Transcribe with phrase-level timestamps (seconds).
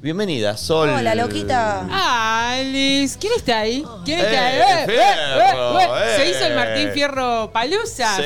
[0.00, 0.90] Bienvenida, Sol.
[0.90, 2.50] Hola, loquita.
[2.52, 3.84] Alice, ¿quién está ahí?
[4.04, 4.86] ¿Quién Eh, está ahí?
[4.86, 6.16] Fierro, eh.
[6.16, 8.16] Se hizo el Martín Fierro Palusa.
[8.16, 8.22] Sí,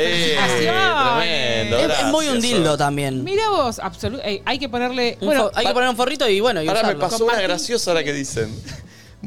[0.59, 1.79] tremendo.
[1.79, 2.79] Es, muy un dildo Sol.
[2.79, 3.25] también.
[3.25, 5.17] Mira vos, absolu- eh, hay que ponerle.
[5.23, 7.09] Un Bueno, fo- hay que poner un forrito y bueno, y Ahora me usarlo.
[7.09, 8.55] pasó una graciosa ahora que dicen.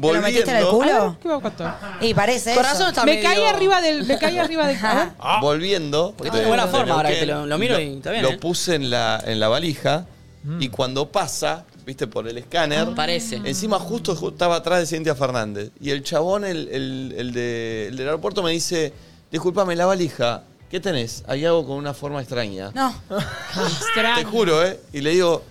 [0.12, 1.16] lo metiste en el Volviendo, culo?
[1.22, 1.78] ¿qué va a contar?
[2.02, 2.86] Y parece Con eso.
[2.88, 4.04] está Me medio- caí arriba del.
[4.04, 4.76] Me caí arriba del.
[4.84, 5.08] a ver.
[5.40, 6.14] volviendo.
[6.16, 8.38] Porque tiene buena forma ahora que te lo- lo miro y está bien, Lo ¿eh?
[8.38, 10.04] puse en la, en la valija
[10.60, 12.94] y cuando pasa, viste, por el escáner.
[12.94, 13.36] Parece.
[13.36, 15.70] Encima justo ju- estaba atrás de Cintia Fernández.
[15.80, 18.92] Y el chabón, el, el- el de- el del aeropuerto, me dice,
[19.30, 21.22] discúlpame, la valija, ¿qué tenés?
[21.28, 22.72] Hay algo con una forma extraña.
[22.74, 22.92] No.
[24.16, 24.80] Te juro, ¿eh?
[24.92, 25.42] Y le digo,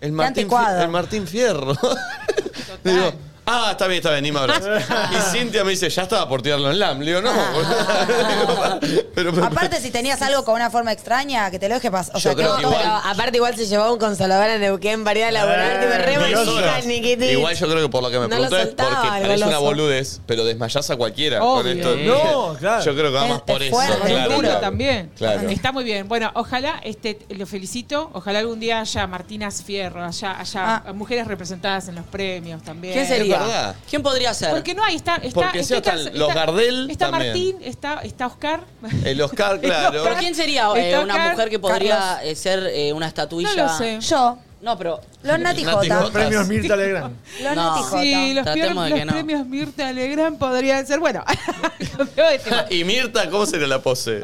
[0.00, 0.82] el Martín, anticuado.
[0.82, 1.72] El Martín Fierro.
[2.84, 3.12] le digo,
[3.46, 4.62] ah, está bien, está bien, ni me abras.
[5.12, 7.00] y Cintia me dice, ya estaba por tirarlo en LAM.
[7.00, 7.32] Le digo, no.
[9.14, 12.16] pero, pero- Aparte, si tenías algo con una forma extraña, que te lo deje pasar.
[12.16, 14.50] O sea, Yo creo todo- que todo- igual- Pero aparte igual se llevaba un consolador
[14.50, 17.30] a Neuquén para ir a laburar, tipo re manija, niquitín.
[17.30, 19.22] Igual yo creo que por lo que me No lo preguntó es soltaba, porque el
[19.22, 19.62] parece una goloso.
[19.64, 21.62] boludez, pero desmayás a cualquiera Obvio.
[21.62, 21.96] con esto.
[21.96, 22.84] No, claro.
[22.84, 23.76] Yo creo que va Es- más por es eso.
[23.76, 24.60] fuerte, claro, duro claro.
[24.60, 25.10] también.
[25.16, 25.48] Claro.
[25.48, 26.08] Está muy bien.
[26.08, 28.10] Bueno, ojalá, este, lo felicito.
[28.12, 30.92] Ojalá algún día haya Martinas Fierro, haya, haya Ah.
[30.94, 32.94] mujeres representadas en los premios también.
[32.94, 33.33] ¿Quién sería?
[33.38, 33.74] Verdad.
[33.88, 34.50] ¿Quién podría ser?
[34.50, 37.32] Porque no hay, está, está, Porque sí, está- están los Gardel Está también.
[37.32, 38.60] Martín, está, está Oscar.
[39.04, 40.02] El Oscar, claro.
[40.04, 42.18] ¿Pero quién sería eh, Está una acá, mujer que podría Carlos.
[42.24, 43.54] eh, ser eh, una estatuilla?
[43.56, 43.98] No lo sé.
[44.00, 44.38] Yo.
[44.62, 45.96] No, pero Los Nati Jota.
[46.00, 46.10] Jota.
[46.10, 47.14] Premios Mirta Legrand.
[47.42, 47.70] Los No.
[47.70, 48.00] Nati Jota.
[48.00, 49.12] Sí, los, Tratemos que los no.
[49.12, 51.00] premios Mirta Legrand podrían ser.
[51.00, 51.22] Bueno,
[51.96, 52.64] cambiamos de tema.
[52.70, 54.22] y Mirta, ¿cómo sería la pose?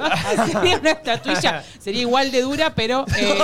[0.50, 1.62] sería una estatuilla.
[1.78, 3.04] Sería igual de dura, pero.
[3.18, 3.38] Eh,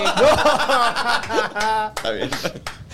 [1.97, 2.31] Está bien.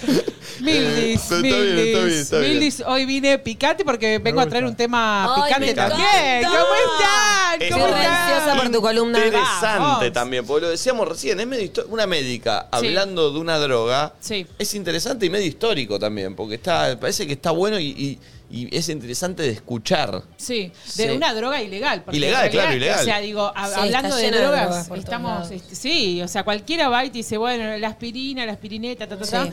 [0.61, 2.51] Mildis, Está bien, está bien, Mildis, está bien.
[2.53, 6.09] Mildis, hoy vine picante porque vengo a traer un tema Ay, picante me también.
[6.39, 6.49] encanta.
[6.59, 7.63] ¿Cómo están?
[7.63, 8.33] Es ¿Cómo Estoy re están?
[8.33, 9.19] ansiosa por tu columna.
[9.25, 10.13] Interesante Vamos.
[10.13, 14.15] también, porque lo decíamos recién, es medio histo- una médica hablando de una droga.
[14.21, 14.47] Sí.
[14.59, 18.19] Es interesante y medio histórico también, porque está, parece que está bueno y, y-
[18.55, 20.23] y es interesante de escuchar.
[20.37, 21.11] Sí, de Sí.
[21.17, 22.03] una droga ilegal.
[22.05, 23.01] porque Ilegal, en claro, ilegal.
[23.01, 25.31] O sea, digo, a- Sí, hablando está de llena de drogas, drogas por todos estamos,
[25.33, 25.51] lados.
[25.51, 29.17] este, sí, o sea, cualquiera va y te dice, bueno, la aspirina, la aspirineta, ta,
[29.19, 29.51] ta, ta, Sí.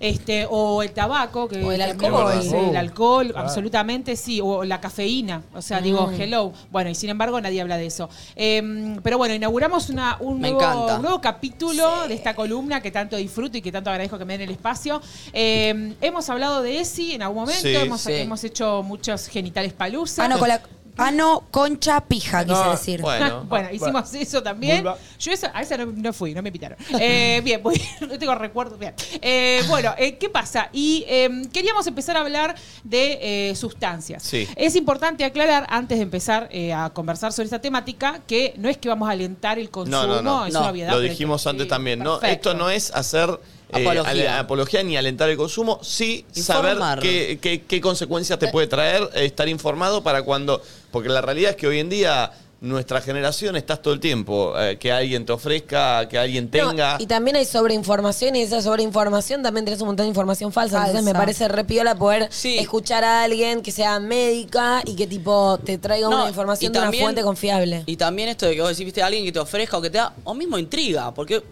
[0.00, 2.42] Este, o el tabaco, que O el alcohol.
[2.42, 6.20] sí, el alcohol, absolutamente sí, o la cafeína, o sea, digo, Mm.
[6.20, 6.52] hello.
[6.70, 8.08] Bueno, y sin embargo nadie habla de eso.
[8.34, 10.58] Eh, pero bueno, inauguramos una, un, nuevo,
[10.96, 14.34] un nuevo capítulo de esta columna que tanto disfruto y que tanto agradezco que me
[14.38, 15.00] den el espacio.
[15.32, 18.12] Eh, hemos hablado de ESI en algún momento, Sí, hemos, sí.
[18.12, 20.24] hemos hecho muchos genitales palusa.
[20.24, 20.60] Ano, con la-
[20.96, 23.00] ano, concha, pija, quise No, decir.
[23.02, 24.78] Bueno, Bueno, hicimos eso también.
[24.78, 24.98] Vulva.
[25.18, 26.78] Yo esa- a esa no, no fui, no me invitaron.
[27.00, 28.76] Eh, bien, voy- no tengo recuerdo.
[28.78, 28.94] Bien.
[29.22, 30.68] Eh, bueno, eh, ¿qué pasa?
[30.72, 32.54] Y eh, queríamos empezar a hablar
[32.84, 34.22] de eh, sustancias.
[34.22, 34.48] Sí.
[34.56, 38.78] Es importante aclarar, antes de empezar eh, a conversar sobre esta temática, que no es
[38.78, 40.46] que vamos a alentar el consumo, no, no, no.
[40.46, 40.90] es No, una obviedad.
[40.92, 42.18] Lo pero dijimos que- antes sí, también, ¿no?
[42.18, 42.50] perfecto.
[42.50, 43.38] Esto no es hacer
[43.70, 44.82] eh, Apología.
[44.82, 50.02] ni alentar el consumo, sí saber qué, qué- qué consecuencias te puede traer estar informado
[50.02, 50.62] para cuando...
[50.90, 54.78] Porque la realidad es que hoy en día nuestra generación estás todo el tiempo, eh,
[54.78, 56.96] que alguien te ofrezca, que alguien No, tenga...
[56.98, 60.78] y también hay sobreinformación y esa sobreinformación también tenés un montón de información falsa.
[60.78, 62.56] Entonces me parece re piola poder Sí.
[62.58, 66.78] escuchar a alguien que sea médica y que tipo te traiga No, una información de
[66.78, 67.82] una fuente confiable.
[67.84, 69.98] Y también esto de que vos decís, viste, alguien que te ofrezca o que te
[69.98, 71.42] da, o mismo intriga, porque,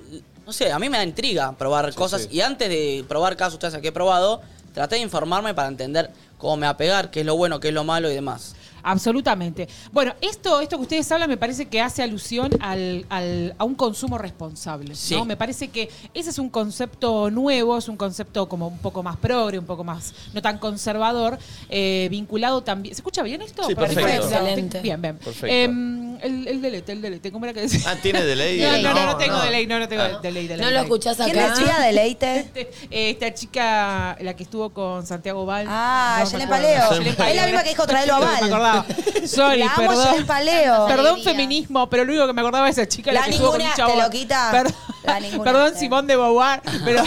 [0.46, 2.22] no sé, a mí me da intriga probar cosas.
[2.22, 2.28] sí.
[2.32, 4.40] Y antes de probar cada sustancia que he probado,
[4.72, 7.68] traté de informarme para entender cómo me va a pegar, qué es lo bueno, qué
[7.68, 8.54] es lo malo y demás.
[8.86, 9.66] Absolutamente.
[9.92, 13.74] Bueno, esto, esto que ustedes hablan me parece que hace alusión al, al- a un
[13.74, 14.94] consumo responsable.
[14.94, 15.14] Sí.
[15.14, 15.24] ¿no?
[15.24, 19.16] Me parece que ese es un concepto nuevo, es un concepto como un poco más
[19.16, 21.38] progre, un poco más no tan conservador,
[21.70, 22.94] eh, vinculado también.
[22.94, 23.62] ¿Se escucha bien esto?
[23.66, 24.26] Sí, perfecto.
[24.26, 24.80] Excelente.
[24.82, 25.16] Bien, bien.
[25.16, 25.46] Perfecto.
[25.46, 27.80] Em, el, el delete, el delete, ¿cómo era que decía?
[27.86, 28.60] Ah, ¿tiene delay?
[28.82, 29.42] No, no, no, tengo no.
[29.44, 30.18] delay, no, no tengo Ah.
[30.22, 30.64] delay, delay.
[30.64, 31.54] ¿No lo escuchás ¿Quién acá?
[31.54, 32.38] decía deleite?
[32.54, 32.60] Este,
[32.90, 35.66] eh, esta chica, la que estuvo con Santiago Val.
[35.68, 36.48] Ah, me acuerdo.
[36.48, 36.92] Paleo.
[36.92, 38.44] Es la misma que dijo traelo a No me Val.
[38.44, 38.86] acordaba.
[39.26, 40.26] Sorry, La amo, perdón.
[40.26, 40.86] Paleo.
[40.86, 41.24] Perdón, Alegría.
[41.32, 43.60] feminismo, pero lo único que me acordaba de esa chica La la que estuvo con
[43.60, 44.04] un ninguneaste, chabón.
[44.04, 44.48] loquita.
[44.52, 44.74] Perdón,
[45.04, 45.44] La ninguneaste.
[45.44, 47.02] perdón, Simón de Beauvoir, pero,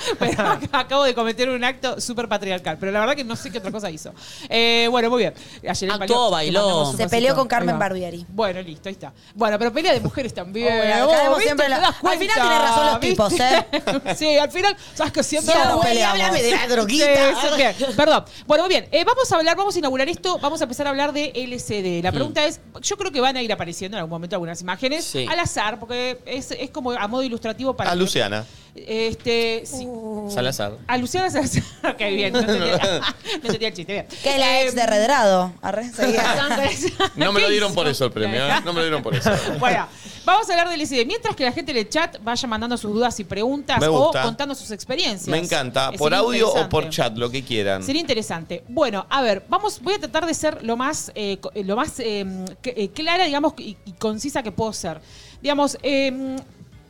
[0.18, 2.76] pero acabo de cometer un acto súper patriarcal.
[2.78, 4.12] Pero la verdad que no sé qué otra cosa hizo.
[4.48, 5.34] Eh, bueno, muy bien.
[5.68, 6.92] A Yelén Actuó, bailó.
[6.96, 7.78] Se peleó con Carmen.
[7.78, 8.24] Barbieri.
[8.28, 9.12] Bueno, listo, ahí está.
[9.34, 10.76] Bueno, pero pelea de mujeres también.
[10.76, 11.42] Bueno, caemos ¿viste?
[11.44, 13.08] siempre la- ¿Te das Al final tienen razón los ¿Viste?
[13.08, 14.14] tipos, ¿eh?
[14.16, 15.52] sí, al final, ¿sabes qué siempre?
[15.54, 16.20] Siempre nos peleamos.
[16.20, 17.06] háblame de la droguita.
[17.06, 17.74] Sí, sí, bien.
[17.96, 18.24] Perdón.
[18.46, 18.88] Bueno, muy bien.
[18.92, 22.02] Eh, vamos a hablar, vamos a inaugurar esto, vamos a empezar a hablar de LCD.
[22.02, 25.04] La pregunta es, yo creo que van a ir apareciendo en algún momento algunas imágenes
[25.04, 25.26] Sí.
[25.28, 27.90] al azar, porque es, es como a modo ilustrativo para...
[27.90, 28.44] A Luciana.
[28.74, 30.34] Este, sí, Sí.
[30.34, 30.78] Salazar.
[30.86, 31.62] A Luciana Salazar.
[31.92, 32.32] ok, bien.
[32.32, 32.78] No entendía,
[33.42, 33.92] no entendía el chiste.
[33.92, 34.06] Bien.
[34.22, 35.52] Que es la Eh, ex de Redrado.
[35.60, 36.48] Arre, seguía.
[37.16, 37.74] No me lo ¿Qué dieron hizo?
[37.74, 38.50] por eso el premio, ¿eh?
[38.64, 39.30] No me lo dieron por eso.
[39.58, 39.86] Bueno,
[40.24, 41.06] vamos a hablar del LCD.
[41.06, 44.04] Mientras que la gente en el chat vaya mandando sus dudas y preguntas Me o
[44.04, 44.22] gusta.
[44.22, 45.28] contando sus experiencias.
[45.28, 45.90] Me encanta.
[45.92, 46.70] Eh, Por sería audio o interesante.
[46.70, 47.82] por chat, lo que quieran.
[47.82, 48.64] Sería interesante.
[48.68, 51.98] Bueno, a ver, vamos, voy a tratar de ser lo más, eh, co- lo más
[52.00, 52.24] eh,
[52.62, 55.00] que- eh, clara, digamos, y, y concisa que puedo ser.
[55.42, 56.36] Digamos, eh, eh,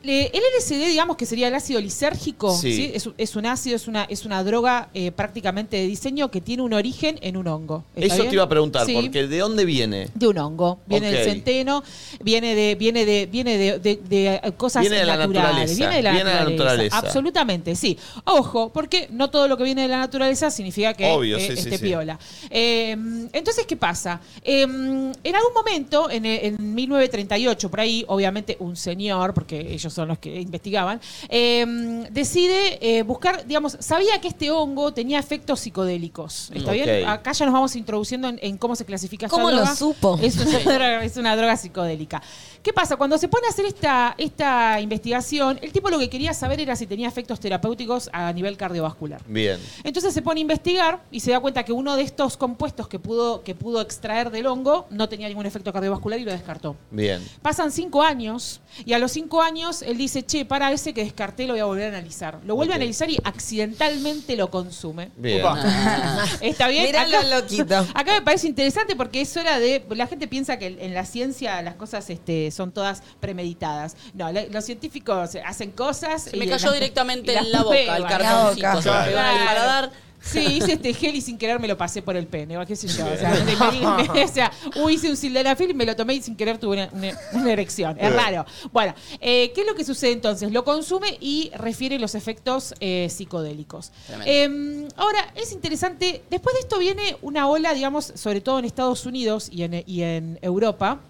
[0.03, 2.73] el LSD, digamos que sería el ácido lisérgico, Sí.
[2.75, 2.91] ¿sí?
[2.93, 6.41] Es, un- es un ácido, es una, es una droga eh, prácticamente de diseño que
[6.41, 7.83] tiene un origen en un hongo.
[7.95, 8.29] ¿Está Eso bien?
[8.29, 8.93] te iba a preguntar, Sí.
[8.93, 10.09] porque ¿de dónde viene?
[10.13, 11.83] De un hongo, viene del centeno,
[12.21, 15.75] viene de, viene de, viene de, de- de, eh, cosas Viene de la naturales, naturaleza,
[15.77, 16.97] viene de la viene la naturaleza.
[16.97, 17.97] Absolutamente, sí.
[18.25, 21.77] Ojo, porque no todo lo que viene de la naturaleza significa que Obvio, eh, esté
[21.77, 21.83] sí.
[21.83, 22.19] piola.
[22.49, 22.91] Eh,
[23.31, 24.19] entonces, ¿qué pasa?
[24.43, 30.07] Eh, en algún momento, en, en 1938, por ahí, obviamente, un señor, porque ellos son
[30.07, 30.99] los que investigaban,
[31.29, 36.51] eh, decide eh, buscar, digamos, sabía que este hongo tenía efectos psicodélicos.
[36.53, 37.07] ¿Está bien?
[37.07, 39.75] Acá ya nos vamos introduciendo en, en cómo se clasifica esta ¿Cómo lo droga.
[39.75, 40.19] supo?
[40.21, 42.21] Es una, droga, es una droga psicodélica.
[42.63, 42.95] ¿Qué pasa?
[42.95, 46.77] Cuando se pone a hacer esta, esta investigación, el tipo lo que quería saber era
[46.77, 49.21] si tenía efectos terapéuticos a nivel cardiovascular.
[49.27, 49.59] Bien.
[49.83, 52.99] Entonces se pone a investigar y se da cuenta que uno de estos compuestos que
[52.99, 56.77] pudo, que pudo extraer del hongo no tenía ningún efecto cardiovascular y lo descartó.
[56.89, 57.21] Bien.
[57.41, 61.45] Pasan cinco años y a los cinco años él dice, che, para ese que descarté
[61.47, 62.39] lo voy a volver a analizar.
[62.45, 65.11] Lo vuelve a analizar y accidentalmente lo consume.
[65.17, 65.43] Bien.
[66.41, 66.85] ¿Está bien?
[66.85, 67.75] Míralo Acá- loquito.
[67.93, 69.85] Acá me parece interesante porque es hora de.
[69.89, 73.95] La gente piensa que en la ciencia las cosas este, son todas premeditadas.
[74.13, 76.23] No, los científicos hacen cosas.
[76.23, 78.81] Se me cayó las- directamente en la boca, el cartoncito.
[78.81, 79.45] Se me pegó en el Claro.
[79.45, 79.91] paladar.
[80.25, 82.77] Sí, hice este gel y sin querer me lo pasé por el pene, o qué
[82.77, 83.05] sé yo.
[83.05, 84.49] O sea, me- me- me- o sea,
[84.81, 87.51] uy, hice un sildenafil y me lo tomé y sin querer tuve una, una- una
[87.51, 87.97] erección.
[87.99, 88.45] Es raro.
[88.71, 90.49] Bueno, eh, ¿qué es lo que sucede entonces?
[90.53, 93.91] Lo consume y refiere los efectos eh, psicodélicos.
[94.07, 94.85] Tremendo.
[94.85, 99.05] Eh, ahora, es interesante, después de esto viene una ola, digamos, sobre todo en Estados
[99.05, 101.01] Unidos y en, y en Europa.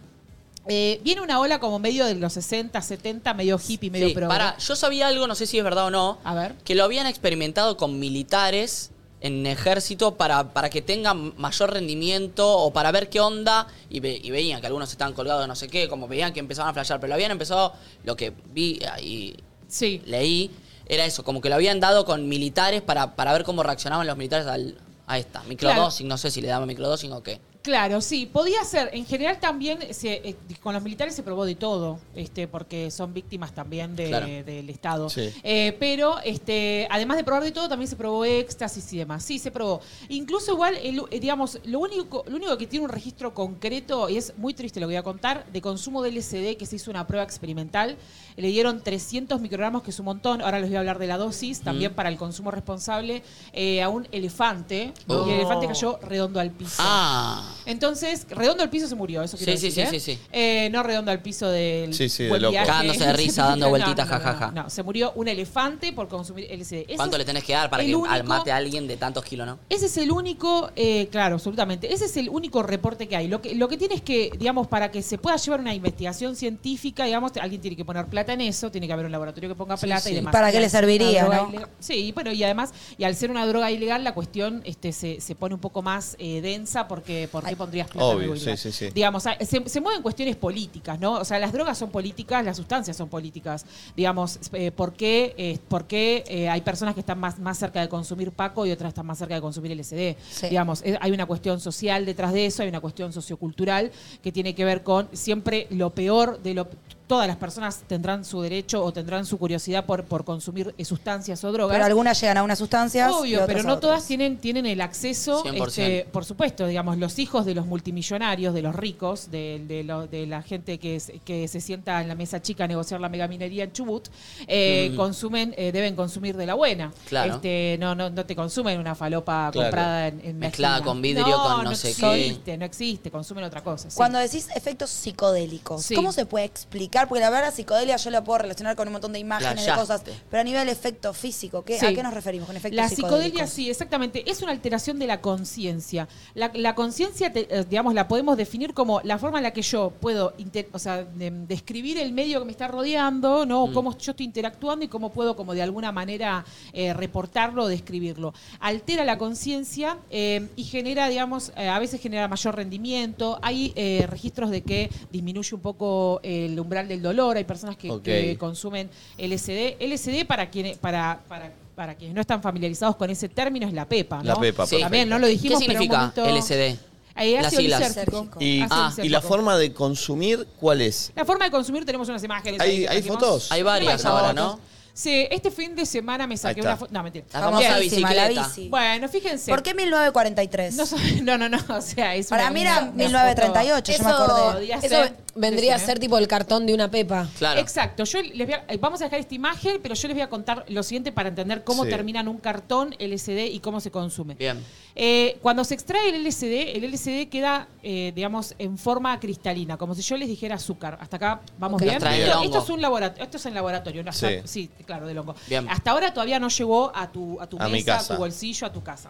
[0.68, 4.28] Eh, viene una ola como medio de los 60, 70, medio hippie, medio Sí, pro.
[4.28, 6.56] pará, yo sabía algo, no sé si es verdad o no, A ver.
[6.64, 12.72] que lo habían experimentado con militares en ejército para, para que tengan mayor rendimiento o
[12.74, 15.68] para ver qué onda y, ve- y veían que algunos estaban colgados de no sé
[15.70, 17.74] qué, como veían que empezaban a flashear, pero lo habían empezado,
[18.04, 19.36] lo que vi y
[19.70, 20.02] Sí.
[20.06, 20.52] leí,
[20.86, 24.18] era eso, como que lo habían dado con militares para, para ver cómo reaccionaban los
[24.18, 24.78] militares al,
[25.08, 27.40] a esta, microdosing, no sé si le daban microdosing o qué.
[27.64, 28.90] Claro, sí, podía ser.
[28.92, 33.14] En general también se, eh, con los militares se probó de todo, este, porque son
[33.14, 34.28] víctimas también de- Claro.
[34.28, 35.10] del Estado.
[35.10, 35.30] Sí.
[35.44, 39.24] Eh, pero este, además de probar de todo, también se probó éxtasis y demás.
[39.24, 39.80] Sí, se probó.
[40.10, 44.18] Incluso igual, el- eh, digamos, lo único, lo único que tiene un registro concreto, y
[44.18, 46.92] es muy triste lo que voy a contar, de consumo de LSD, que se hizo
[46.92, 47.96] una prueba experimental,
[48.36, 50.42] le dieron 300 microgramos, que es un montón.
[50.42, 53.24] Ahora les voy a hablar de la dosis, también para el consumo responsable,
[53.54, 54.92] eh, a un elefante.
[55.08, 55.26] Oh.
[55.26, 56.76] Y el elefante cayó redondo al piso.
[56.80, 60.00] Ah, Entonces, redondo al piso se murió, eso quiero Sí, sí, decir, sí, ¿eh?
[60.00, 60.20] sí, sí.
[60.32, 62.52] Eh, no redondo al piso del Sí, sí, de buen loco.
[62.52, 62.68] viaje.
[62.68, 64.52] Cagándose de risa, dando No, vueltitas, no, no, jajaja.
[64.52, 66.74] No, se murió un elefante por consumir LSD.
[66.88, 68.88] Ese ¿cuánto es le tenés que dar para el que único- al mate a alguien
[68.88, 69.60] de tantos kilos, no?
[69.70, 71.94] Ese es el único, eh, claro, absolutamente.
[71.94, 73.28] Ese es el único reporte que hay.
[73.28, 76.36] Lo que, lo que tiene es que, digamos, para que se pueda llevar una investigación
[76.36, 79.56] científica, digamos, alguien tiene que poner plata en eso, tiene que haber un laboratorio que
[79.56, 80.16] ponga plata y sí.
[80.16, 80.32] demás.
[80.32, 81.50] ¿Para Y qué al le ser una serviría, droga no?
[81.50, 85.22] ilegal- Sí, bueno, y además, y al ser una droga ilegal, la cuestión este, se,
[85.22, 88.36] se pone un poco más eh, densa porque ¿por qué pondrías plata en Obvio, algo
[88.36, 88.58] sí, ilegal?
[88.58, 88.90] sí, sí.
[88.94, 91.14] Digamos, ah, se, se mueven cuestiones políticas, ¿no?
[91.14, 93.66] O sea, las drogas son políticas, las sustancias son políticas.
[93.96, 97.82] Digamos, eh, ¿por qué, eh, por qué, eh, hay personas que están más, más cerca
[97.82, 100.16] de consumir Paco y otras están más cerca de consumir LSD?
[100.32, 100.48] Sí.
[100.50, 104.56] Digamos, eh, hay una cuestión social detrás de eso, hay una cuestión sociocultural que tiene
[104.56, 106.68] que ver con siempre lo peor de lo
[107.14, 111.44] todas las personas tendrán su derecho o tendrán su curiosidad por, por consumir eh, sustancias
[111.44, 111.76] o drogas.
[111.76, 113.12] Pero algunas llegan a unas sustancias.
[113.14, 115.68] Obvio, pero no todas tienen, tienen el acceso, 100%.
[115.68, 120.08] este, por supuesto, digamos, los hijos de los multimillonarios, de los ricos, de, de lo-
[120.08, 123.10] de la gente que, es- que se sienta en la mesa chica a negociar la
[123.10, 124.08] megaminería en Chubut,
[124.48, 124.96] eh, Mm.
[124.96, 126.92] consumen, eh, deben consumir de la buena.
[127.10, 127.36] Claro.
[127.36, 129.66] Este, no, no, no te consumen una falopa Claro.
[129.68, 132.26] comprada en, en la Mezclada con vidrio, con no sé qué.
[132.26, 133.92] existe, no existe, consumen otra cosa.
[133.92, 133.96] sí.
[133.98, 135.94] Cuando decís efectos psicodélicos, Sí.
[135.94, 137.03] ¿cómo se puede explicar?
[137.08, 140.04] Porque la palabra psicodelia yo la puedo relacionar con un montón de imágenes, de cosas,
[140.30, 141.86] pero a nivel efecto físico, ¿qué, Sí.
[141.86, 144.30] ¿a qué nos referimos con efectos La psicodelia, sí, exactamente.
[144.30, 146.08] Es una alteración de la conciencia.
[146.36, 149.92] La, la conciencia, eh, digamos, la podemos definir como la forma en la que yo
[150.00, 150.34] puedo,
[150.72, 153.68] o sea, de- describir el medio que me está rodeando, ¿no?
[153.68, 153.74] Mm.
[153.74, 158.34] Cómo yo estoy interactuando y cómo puedo, como de alguna manera, eh, reportarlo o describirlo.
[158.60, 163.40] Altera la conciencia eh, y genera, digamos, eh, a veces genera mayor rendimiento.
[163.42, 167.38] Hay eh, registros de que disminuye un poco el umbral del dolor.
[167.38, 168.04] Hay personas que, Ok.
[168.04, 169.78] que consumen LSD.
[169.80, 173.86] LSD para quienes, para, para para quienes no están familiarizados con ese término, es la
[173.90, 174.24] PEPA, ¿no?
[174.26, 174.80] La pepa, Sí.
[174.80, 176.78] También no lo ¿Qué dijimos, pero un significa momento- LSD?
[177.16, 177.98] Ahí, Las siglas.
[178.40, 181.12] Y, Ah, la forma de consumir, ¿cuál es?
[181.16, 182.60] La forma de consumir tenemos unas imágenes.
[182.60, 183.52] ¿Hay- ahí hay fotos?
[183.52, 184.36] Hay varias ahora, fotos.
[184.36, 184.60] ¿no?
[184.96, 186.94] Sí, este fin de semana me saqué una foto.
[186.94, 187.26] No, mentira.
[187.34, 188.28] La famosa la bicicleta.
[188.44, 188.70] bici.
[188.70, 189.50] Bueno, fíjense.
[189.50, 190.76] ¿Por qué 1943?
[190.76, 190.86] No,
[191.24, 194.24] no, no, no, o sea, es Para mí era una- una 1938, yo me Eso-
[194.24, 194.72] acordé.
[194.74, 195.18] Eso ser.
[195.34, 197.28] vendría a ser tipo el cartón de una pepa.
[197.40, 197.60] Claro.
[197.60, 198.04] Exacto.
[198.04, 200.30] Yo les voy a- eh, vamos a dejar esta imagen, pero yo les voy a
[200.30, 201.90] contar lo siguiente para entender cómo Sí.
[201.90, 204.36] termina en un cartón LCD y cómo se consume.
[204.36, 204.64] Bien.
[204.96, 209.96] Eh, cuando se extrae el LCD, el LCD queda, eh, digamos, en forma cristalina, como
[209.96, 210.98] si yo les dijera azúcar.
[211.02, 211.96] Hasta acá vamos bien.
[212.44, 214.26] Esto, es un laboratorio, esto es en laboratorio, no Sí.
[214.28, 215.36] Hasta- sí, claro, del hongo.
[215.48, 215.68] Bien.
[215.68, 218.68] Hasta ahora todavía no llegó a tu, a tu A mi mesa, a tu bolsillo,
[218.68, 219.10] a tu casa.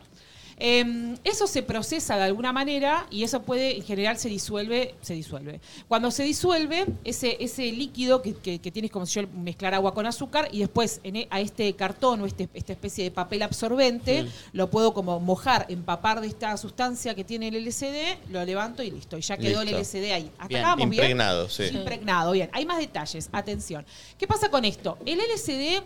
[0.65, 5.13] Eh, eso se procesa de alguna manera y eso puede, en general, se disuelve, se
[5.13, 5.59] disuelve.
[5.89, 9.93] Cuando se disuelve, ese, ese líquido que, que- que tienes como si yo mezclar agua
[9.93, 13.41] con azúcar y después en e- a este cartón o este, esta especie de papel
[13.41, 18.83] absorbente lo puedo como mojar, empapar de esta sustancia que tiene el LCD, lo levanto
[18.83, 19.17] y listo.
[19.17, 19.67] Y ya quedó el.
[19.73, 20.31] LCD ahí.
[20.37, 20.61] Hasta Bien.
[20.61, 21.03] acá vamos bien.
[21.03, 21.63] Impregnado, sí.
[21.73, 22.49] Impregnado, bien.
[22.53, 23.85] Hay más detalles, atención.
[24.17, 24.97] ¿Qué pasa con esto?
[25.05, 25.83] El LCD,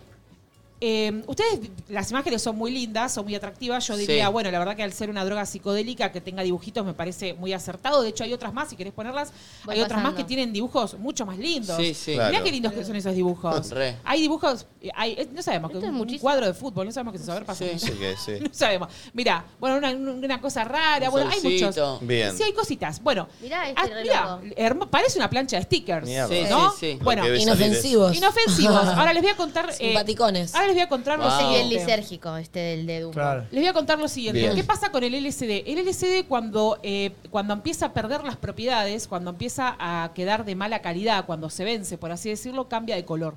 [0.80, 3.88] eh, ustedes, las imágenes son muy lindas, son muy atractivas.
[3.88, 4.32] Yo diría, Sí.
[4.32, 7.54] bueno, la verdad que al ser una droga psicodélica que tenga dibujitos me parece muy
[7.54, 8.02] acertado.
[8.02, 9.32] De hecho, hay otras más, si querés ponerlas,
[9.66, 11.78] Voy hay otras más que tienen dibujos mucho más lindos.
[11.78, 12.14] Sí, sí.
[12.14, 12.32] Claro.
[12.32, 13.70] Mirá qué lindos que son esos dibujos.
[13.72, 13.96] Re.
[14.04, 16.22] Hay dibujos, eh, hay, eh, no sabemos, que un, muchísimo.
[16.22, 17.32] cuadro de fútbol, no sabemos qué es eso.
[17.32, 17.66] A ver, pasa.
[17.66, 17.80] Sí.
[17.80, 18.32] Sí que sí.
[18.42, 18.90] No sabemos.
[19.14, 22.00] Mira, bueno, una, una cosa rara, Un bueno, hay muchos.
[22.02, 22.36] Bien.
[22.38, 23.02] Sí, hay cositas.
[23.02, 26.08] Bueno, Mirá este ah, mirá, hermo- parece una plancha de stickers.
[26.50, 26.72] ¿no?
[26.72, 27.00] sí, sí.
[27.04, 28.16] Bueno, Inofensivos.
[28.16, 28.86] inofensivos.
[28.88, 29.70] Ahora les voy a contar.
[29.70, 30.54] eh, Simpaticones.
[30.56, 31.34] ahora les voy a contar lo Wow.
[31.40, 31.76] El siguiente.
[31.76, 33.14] lisérgico, este del de Dumbo.
[33.14, 33.46] Claro.
[33.52, 34.40] Les voy a contar lo siguiente.
[34.40, 34.56] Bien.
[34.56, 35.64] ¿Qué pasa con el LSD?
[35.66, 40.56] El LSD cuando, eh, cuando empieza a perder las propiedades, cuando empieza a quedar de
[40.56, 43.36] mala calidad, cuando se vence, por así decirlo, cambia de color.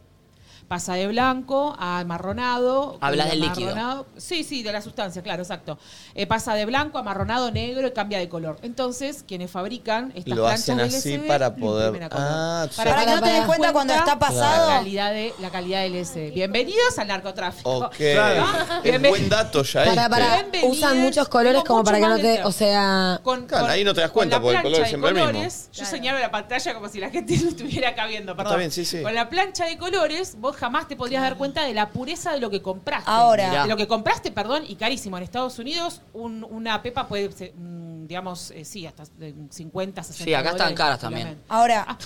[0.71, 2.97] Pasa de blanco a amarronado.
[3.01, 3.73] Hablas Y del líquido.
[3.73, 5.81] amarronado- Sí, sí, de la sustancia, claro, exacto.
[6.15, 8.57] Eh, pasa de blanco a amarronado, negro y cambia de color.
[8.63, 12.09] Entonces, quienes fabrican estas Lo planchas hacen de así para lo poder-.
[12.13, 14.69] Ah, Para que no te Para- des cuenta cuando está pasado.
[14.71, 16.31] La calidad, de, la calidad del LSD.
[16.35, 17.71] Bienvenidos al narcotráfico.
[17.87, 17.97] Ok.
[17.97, 18.45] Claro.
[18.85, 20.09] Es Bienven- buen dato ya Para, este.
[20.11, 20.77] para, Bienvenidos.
[20.77, 24.03] usan muchos colores como para que no te, o sea, Con, Claro, ahí no te
[24.03, 25.31] das cuenta, porque el color es siempre el mismo.
[25.33, 25.91] colores, Yo Claro.
[25.91, 28.53] señalo la pantalla como si la gente no estuviera acá viendo, perdón.
[28.53, 29.03] Está bien, sí, sí.
[29.03, 32.39] Con la plancha de colores, vos jamás te podrías dar cuenta de la pureza de
[32.41, 33.11] lo que compraste.
[33.11, 33.63] Ahora.
[33.63, 35.17] De lo que compraste, perdón, y carísimo.
[35.17, 40.03] En Estados Unidos, un- una pepa puede ser, mm, digamos, eh, sí, hasta de 50,
[40.03, 41.41] 60 Sí, acá están dólares, caras también.
[41.49, 41.97] Ahora,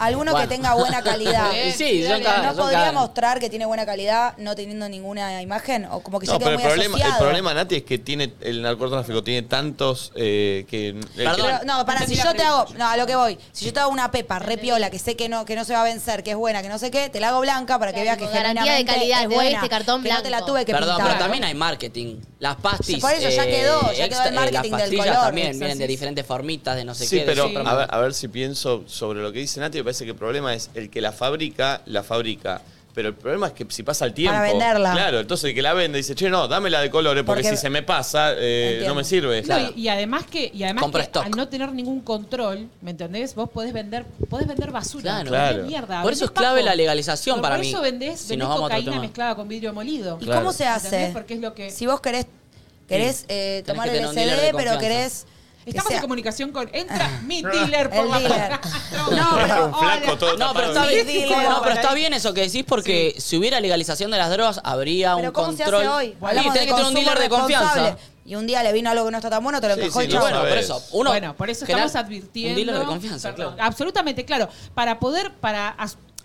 [0.00, 0.48] alguno Bueno.
[0.48, 1.52] que tenga buena calidad.
[1.54, 2.94] Eh, sí, son caras, ¿No son podría caras.
[2.94, 5.84] mostrar que tiene buena calidad no teniendo ninguna imagen?
[5.84, 7.24] O como que ya No, quedó pero el muy problema, el asociado.
[7.24, 10.88] problema, Nati, es que tiene el narcotráfico tiene tantos eh, que...
[10.88, 11.36] el que- Perdón.
[11.46, 13.78] Pero, no, para, si yo te hago, no, a lo que voy, si yo te
[13.78, 16.24] hago una pepa re piola que sé que no, que no se va a vencer,
[16.24, 18.18] que es buena, que no sé qué, te la hago blanca para que Claro, veas
[18.18, 20.30] que como garantía de genuinamente calidad, es te doy buena, este cartón que no te
[20.30, 20.46] la blanco.
[20.52, 21.06] tuve que Perdón, pintar.
[21.12, 22.16] pero también hay marketing.
[22.40, 22.98] Las pastis.
[23.00, 25.14] Por eso ya quedó, ya quedó el extra- marketing las del color.
[25.58, 27.24] Vienen de sí, diferentes formitas, de no sé Sí, qué.
[27.24, 30.04] de pero a ver, a ver si pienso sobre lo que dice Nati, me parece
[30.04, 32.62] que el problema es el que la fabrica, la fabrica.
[32.94, 34.36] Pero el problema es que si pasa el tiempo.
[34.36, 34.92] Para venderla.
[34.92, 37.56] Claro, entonces el que la vende dice, che, no, dame la de colores, porque, Porque-
[37.56, 39.40] si se me pasa, eh, no me sirve.
[39.40, 39.72] No, Claro.
[39.74, 41.24] y, y además que, y además Compra que stock.
[41.24, 43.34] al no tener ningún control, ¿me entendés?
[43.34, 45.22] Vos podés vender, podés vender basura.
[45.22, 45.28] Claro.
[45.30, 45.62] Claro.
[45.64, 46.66] mierda, Por eso vendés es clave papo.
[46.66, 47.82] la legalización Por para eso mí.
[47.82, 49.02] vendés, Si vendés nos vamos a otro cocaína tema.
[49.02, 50.18] mezclada con vidrio molido.
[50.20, 50.40] ¿Y Claro.
[50.42, 50.86] cómo se ¿Entendés?
[50.92, 51.10] hace?
[51.14, 52.26] Porque es lo que- Si vos querés,
[52.86, 54.80] querés Tenés eh, tomar que el tener un dealer de LCD, pero confianza.
[54.80, 55.26] querés...
[55.66, 56.68] Estamos sea- en comunicación con.
[56.72, 58.50] Entra mi dealer por la dealer.
[58.92, 61.80] No, No, pero- Un flaco todo No, pero está bien, Sí, no, sí, pero sí.
[61.80, 65.32] está bien eso que decís porque si hubiera legalización de las drogas habría Pero un
[65.34, 65.80] ¿cómo se control.
[65.82, 66.06] hace hoy?
[66.20, 67.96] Y Hablamos tenés de que tener un dealer de confianza.
[68.24, 70.00] Y un día le vino algo que no está tan bueno, te lo Sí, encajó
[70.00, 70.82] sí, y no bueno, por eso.
[70.92, 72.50] Uno bueno, por eso estamos advirtiendo.
[72.60, 73.68] Un dealer de confianza, Perdón, claro.
[73.68, 74.48] Absolutamente, claro.
[74.74, 75.74] Para poder, para.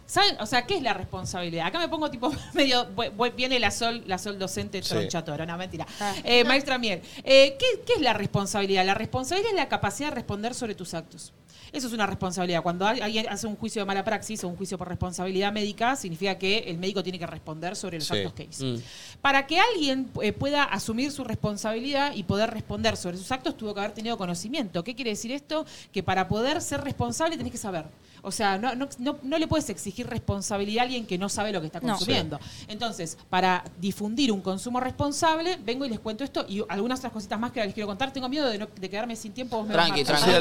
[0.08, 0.38] ¿Saben?
[0.40, 1.68] O sea, ¿qué es la responsabilidad?
[1.68, 2.88] Acá me pongo tipo medio.
[3.36, 4.90] viene la sol, la sol docente Sí.
[4.90, 5.86] tronchatoro, no, mentira.
[6.00, 6.16] Ah.
[6.24, 8.86] Eh, maestra Miel, eh, ¿qué, qué es la responsabilidad?
[8.86, 11.34] La responsabilidad es la capacidad de responder sobre tus actos.
[11.74, 12.64] Eso es una responsabilidad.
[12.64, 15.98] Cuando hay- alguien hace un juicio de mala praxis o un juicio por responsabilidad médica,
[15.98, 18.16] significa que el médico tiene que responder sobre los Sí.
[18.16, 18.66] actos que hizo.
[18.66, 18.82] Mm.
[19.22, 23.74] Para que alguien eh, pueda asumir su responsabilidad y poder responder sobre sus actos, tuvo
[23.74, 24.82] que haber tenido conocimiento.
[24.86, 25.66] ¿Qué quiere decir esto?
[25.92, 27.84] Que para poder ser responsable tenés que saber.
[28.22, 31.52] O sea, no, no, no- no le puedes exigir responsabilidad a alguien que no sabe
[31.52, 31.94] lo que está No.
[31.96, 32.40] consumiendo.
[32.68, 37.40] Entonces, para difundir un consumo responsable, vengo y les cuento esto y algunas otras cositas
[37.40, 38.12] más que les quiero contar.
[38.12, 39.58] Tengo miedo de, no- de quedarme sin tiempo.
[39.58, 40.32] Vos me Tranqui, tranqui.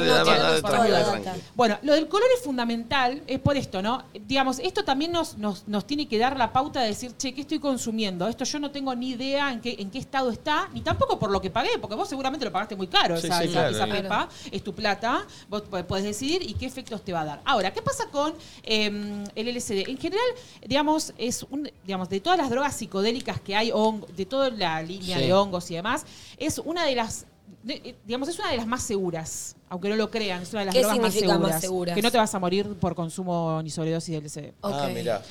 [0.61, 1.41] Tranqui.
[1.55, 4.03] Bueno, lo del color es fundamental, es por esto, ¿no?
[4.27, 7.41] Digamos, esto también nos, nos, nos tiene que dar la pauta de decir, che, ¿qué
[7.41, 8.27] estoy consumiendo?
[8.27, 11.31] Esto yo no tengo ni idea en qué, en qué estado está, ni tampoco por
[11.31, 13.69] lo que pagué, porque vos seguramente lo pagaste muy caro, Sí, esa, sí, esa- claro,
[13.75, 14.01] esa claro.
[14.01, 17.41] pepa, es tu plata, vos po- podés decidir y qué efectos te va a dar.
[17.45, 18.33] Ahora, ¿qué pasa con
[18.63, 19.87] eh, el LSD?
[19.89, 20.25] En general,
[20.67, 24.81] digamos, es un, digamos, de todas las drogas psicodélicas que hay, hongo- de toda la
[24.81, 25.23] línea Sí.
[25.25, 26.05] de hongos y demás,
[26.37, 27.25] es una de las
[27.63, 30.61] de- eh, digamos, es una de las más seguras, aunque no lo crean, es una
[30.61, 31.95] de las ¿Qué drogas más seguras, más seguras?
[31.95, 34.53] Que no te vas a morir por consumo ni sobredosis de LSD.
[34.61, 35.21] Ah, mirá.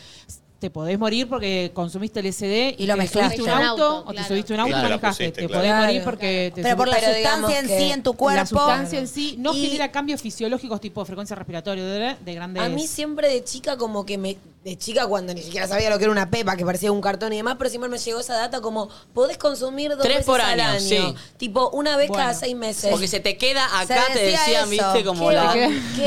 [0.58, 3.36] Te podés morir porque consumiste LSD Y lo te mezclaste.
[3.36, 5.24] subiste un auto, o te subiste un auto y Claro, la manejaste.
[5.24, 5.60] pusiste, te claro.
[5.62, 6.04] podés morir Claro.
[6.04, 8.46] porque te Pero por la sustancia en sí en tu la cuerpo.
[8.46, 12.62] sustancia en sí no Y- genera cambios fisiológicos tipo frecuencia respiratoria de, de grandes.
[12.62, 14.38] A mí siempre de chica como que me...
[14.66, 17.32] De chica cuando ni siquiera sabía lo que era una pepa, que parecía un cartón
[17.32, 20.40] y demás, pero siempre me llegó esa data como, podés consumir dos Tres veces por
[20.40, 21.14] al año, sí.
[21.36, 22.24] Tipo, una vez Bueno.
[22.24, 22.90] cada seis meses.
[22.90, 25.54] Porque se te queda acá, te decía decían, viste, como ¿Qué la.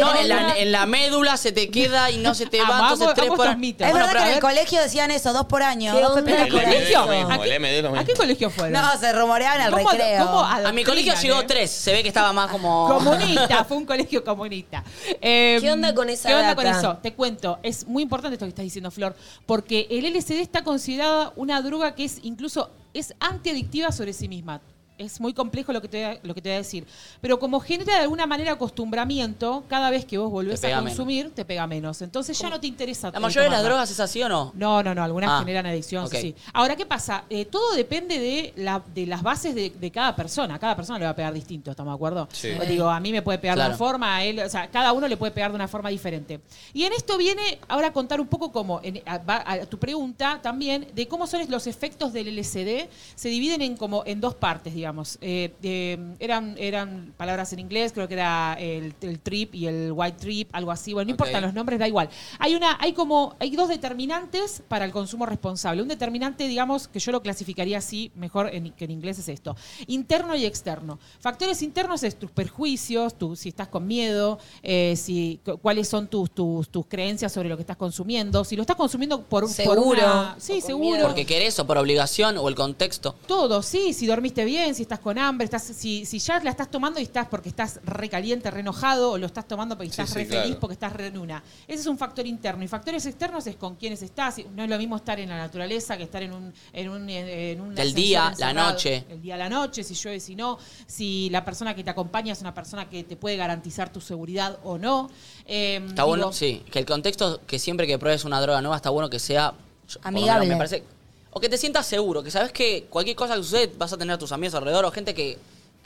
[0.01, 2.89] No, en la, en la médula se te queda y no se te va.
[2.91, 4.38] Entonces tres por año.
[4.39, 6.23] El colegio decían eso, dos por año, ¿Qué dos onda?
[6.23, 8.05] pepitas El por lo mismo, ¿A el qué- MD es lo ¿A mismo.
[8.07, 8.73] qué colegio fueron?
[8.81, 10.25] No, se rumoreaban al ¿Cómo- recreo.
[10.25, 11.45] cómo A mi colegio adoctrinan, llegó eh?
[11.47, 11.71] tres.
[11.71, 12.87] Se ve que estaba más como.
[12.87, 14.83] Comunista, fue un colegio comunista.
[15.21, 16.55] Eh, ¿Qué onda con esa ¿Qué onda data?
[16.55, 16.97] con eso?
[17.01, 19.15] Te cuento, es muy importante esto que estás diciendo, Flor,
[19.45, 24.61] porque el LSD está considerada una droga que es incluso es antiadictiva sobre sí misma.
[24.99, 26.85] Es muy complejo lo que, te, voy a- lo que te voy a decir.
[27.21, 30.81] Pero como genera de alguna manera acostumbramiento, cada vez que vos volvés Te a pega
[30.81, 32.01] consumir, te pega menos.
[32.01, 33.09] Entonces ya no te interesa.
[33.11, 33.69] ¿La eh, mayoría de las tomarla.
[33.69, 34.51] drogas es así o no?
[34.55, 36.15] No, no, no, algunas Ah, generan adicción, ok.
[36.15, 36.35] sí.
[36.51, 37.23] Ahora, ¿qué pasa?
[37.29, 40.59] Eh, todo depende de, la, de las bases de, de cada persona.
[40.59, 42.27] Cada persona le va a pegar distinto, ¿estamos de acuerdo?
[42.33, 42.49] Sí.
[42.57, 43.69] Pues digo, a mí me puede pegar de Claro.
[43.71, 46.41] una forma, a él, o sea, cada uno le puede pegar de una forma diferente.
[46.73, 49.77] Y en esto viene ahora a contar un poco como, en- a, va a tu
[49.79, 52.89] pregunta también, de cómo son los efectos del LSD.
[53.15, 54.88] Se dividen en como en dos partes, digamos.
[55.21, 59.91] Eh, eh, eran, eran palabras en inglés, creo que era el, el trip y el
[59.93, 60.93] white trip, algo así.
[60.93, 61.19] Bueno, no Ok.
[61.21, 62.09] importa los nombres, da igual.
[62.39, 65.81] Hay una, hay como, hay dos determinantes para el consumo responsable.
[65.81, 69.55] Un determinante, digamos, que yo lo clasificaría así, mejor en- que en inglés es esto.
[69.87, 70.99] Interno y externo.
[71.19, 76.07] Factores internos es tus perjuicios, tu, si estás con miedo, eh, si, cu- cuáles son
[76.07, 78.43] tus, tus, tus creencias sobre lo que estás consumiendo.
[78.43, 79.89] Si lo estás consumiendo por, por Seguro.
[79.91, 80.91] una- Sí, seguro.
[80.91, 81.07] miedo.
[81.07, 83.15] Porque querés o por obligación o el contexto.
[83.27, 86.71] Todo, sí, si dormiste bien, si estás con hambre, estás, si, si ya la estás
[86.71, 90.09] tomando y estás porque estás re caliente, re enojado, o lo estás tomando porque estás
[90.09, 91.43] sí, re feliz, porque estás re en una.
[91.67, 92.63] Ese es un factor interno.
[92.63, 94.37] Y factores externos es con quiénes estás.
[94.55, 97.59] No es lo mismo estar en la naturaleza que estar en un, en un, en
[97.59, 99.03] un El día, la noche.
[99.09, 100.57] El día, la noche, si llueve, si no.
[100.87, 104.59] Si la persona que te acompaña es una persona que te puede garantizar tu seguridad
[104.63, 105.09] o no.
[105.45, 106.63] Eh, Está digo, bueno, sí.
[106.71, 109.47] Que el contexto, que siempre que pruebes una droga nueva, está bueno que sea.
[109.47, 110.47] lo menos Amigable.
[110.47, 110.85] Me parece,
[111.31, 114.15] o que te sientas seguro, que sabes que cualquier cosa que sucede vas a tener
[114.15, 115.37] a tus amigos alrededor o gente que,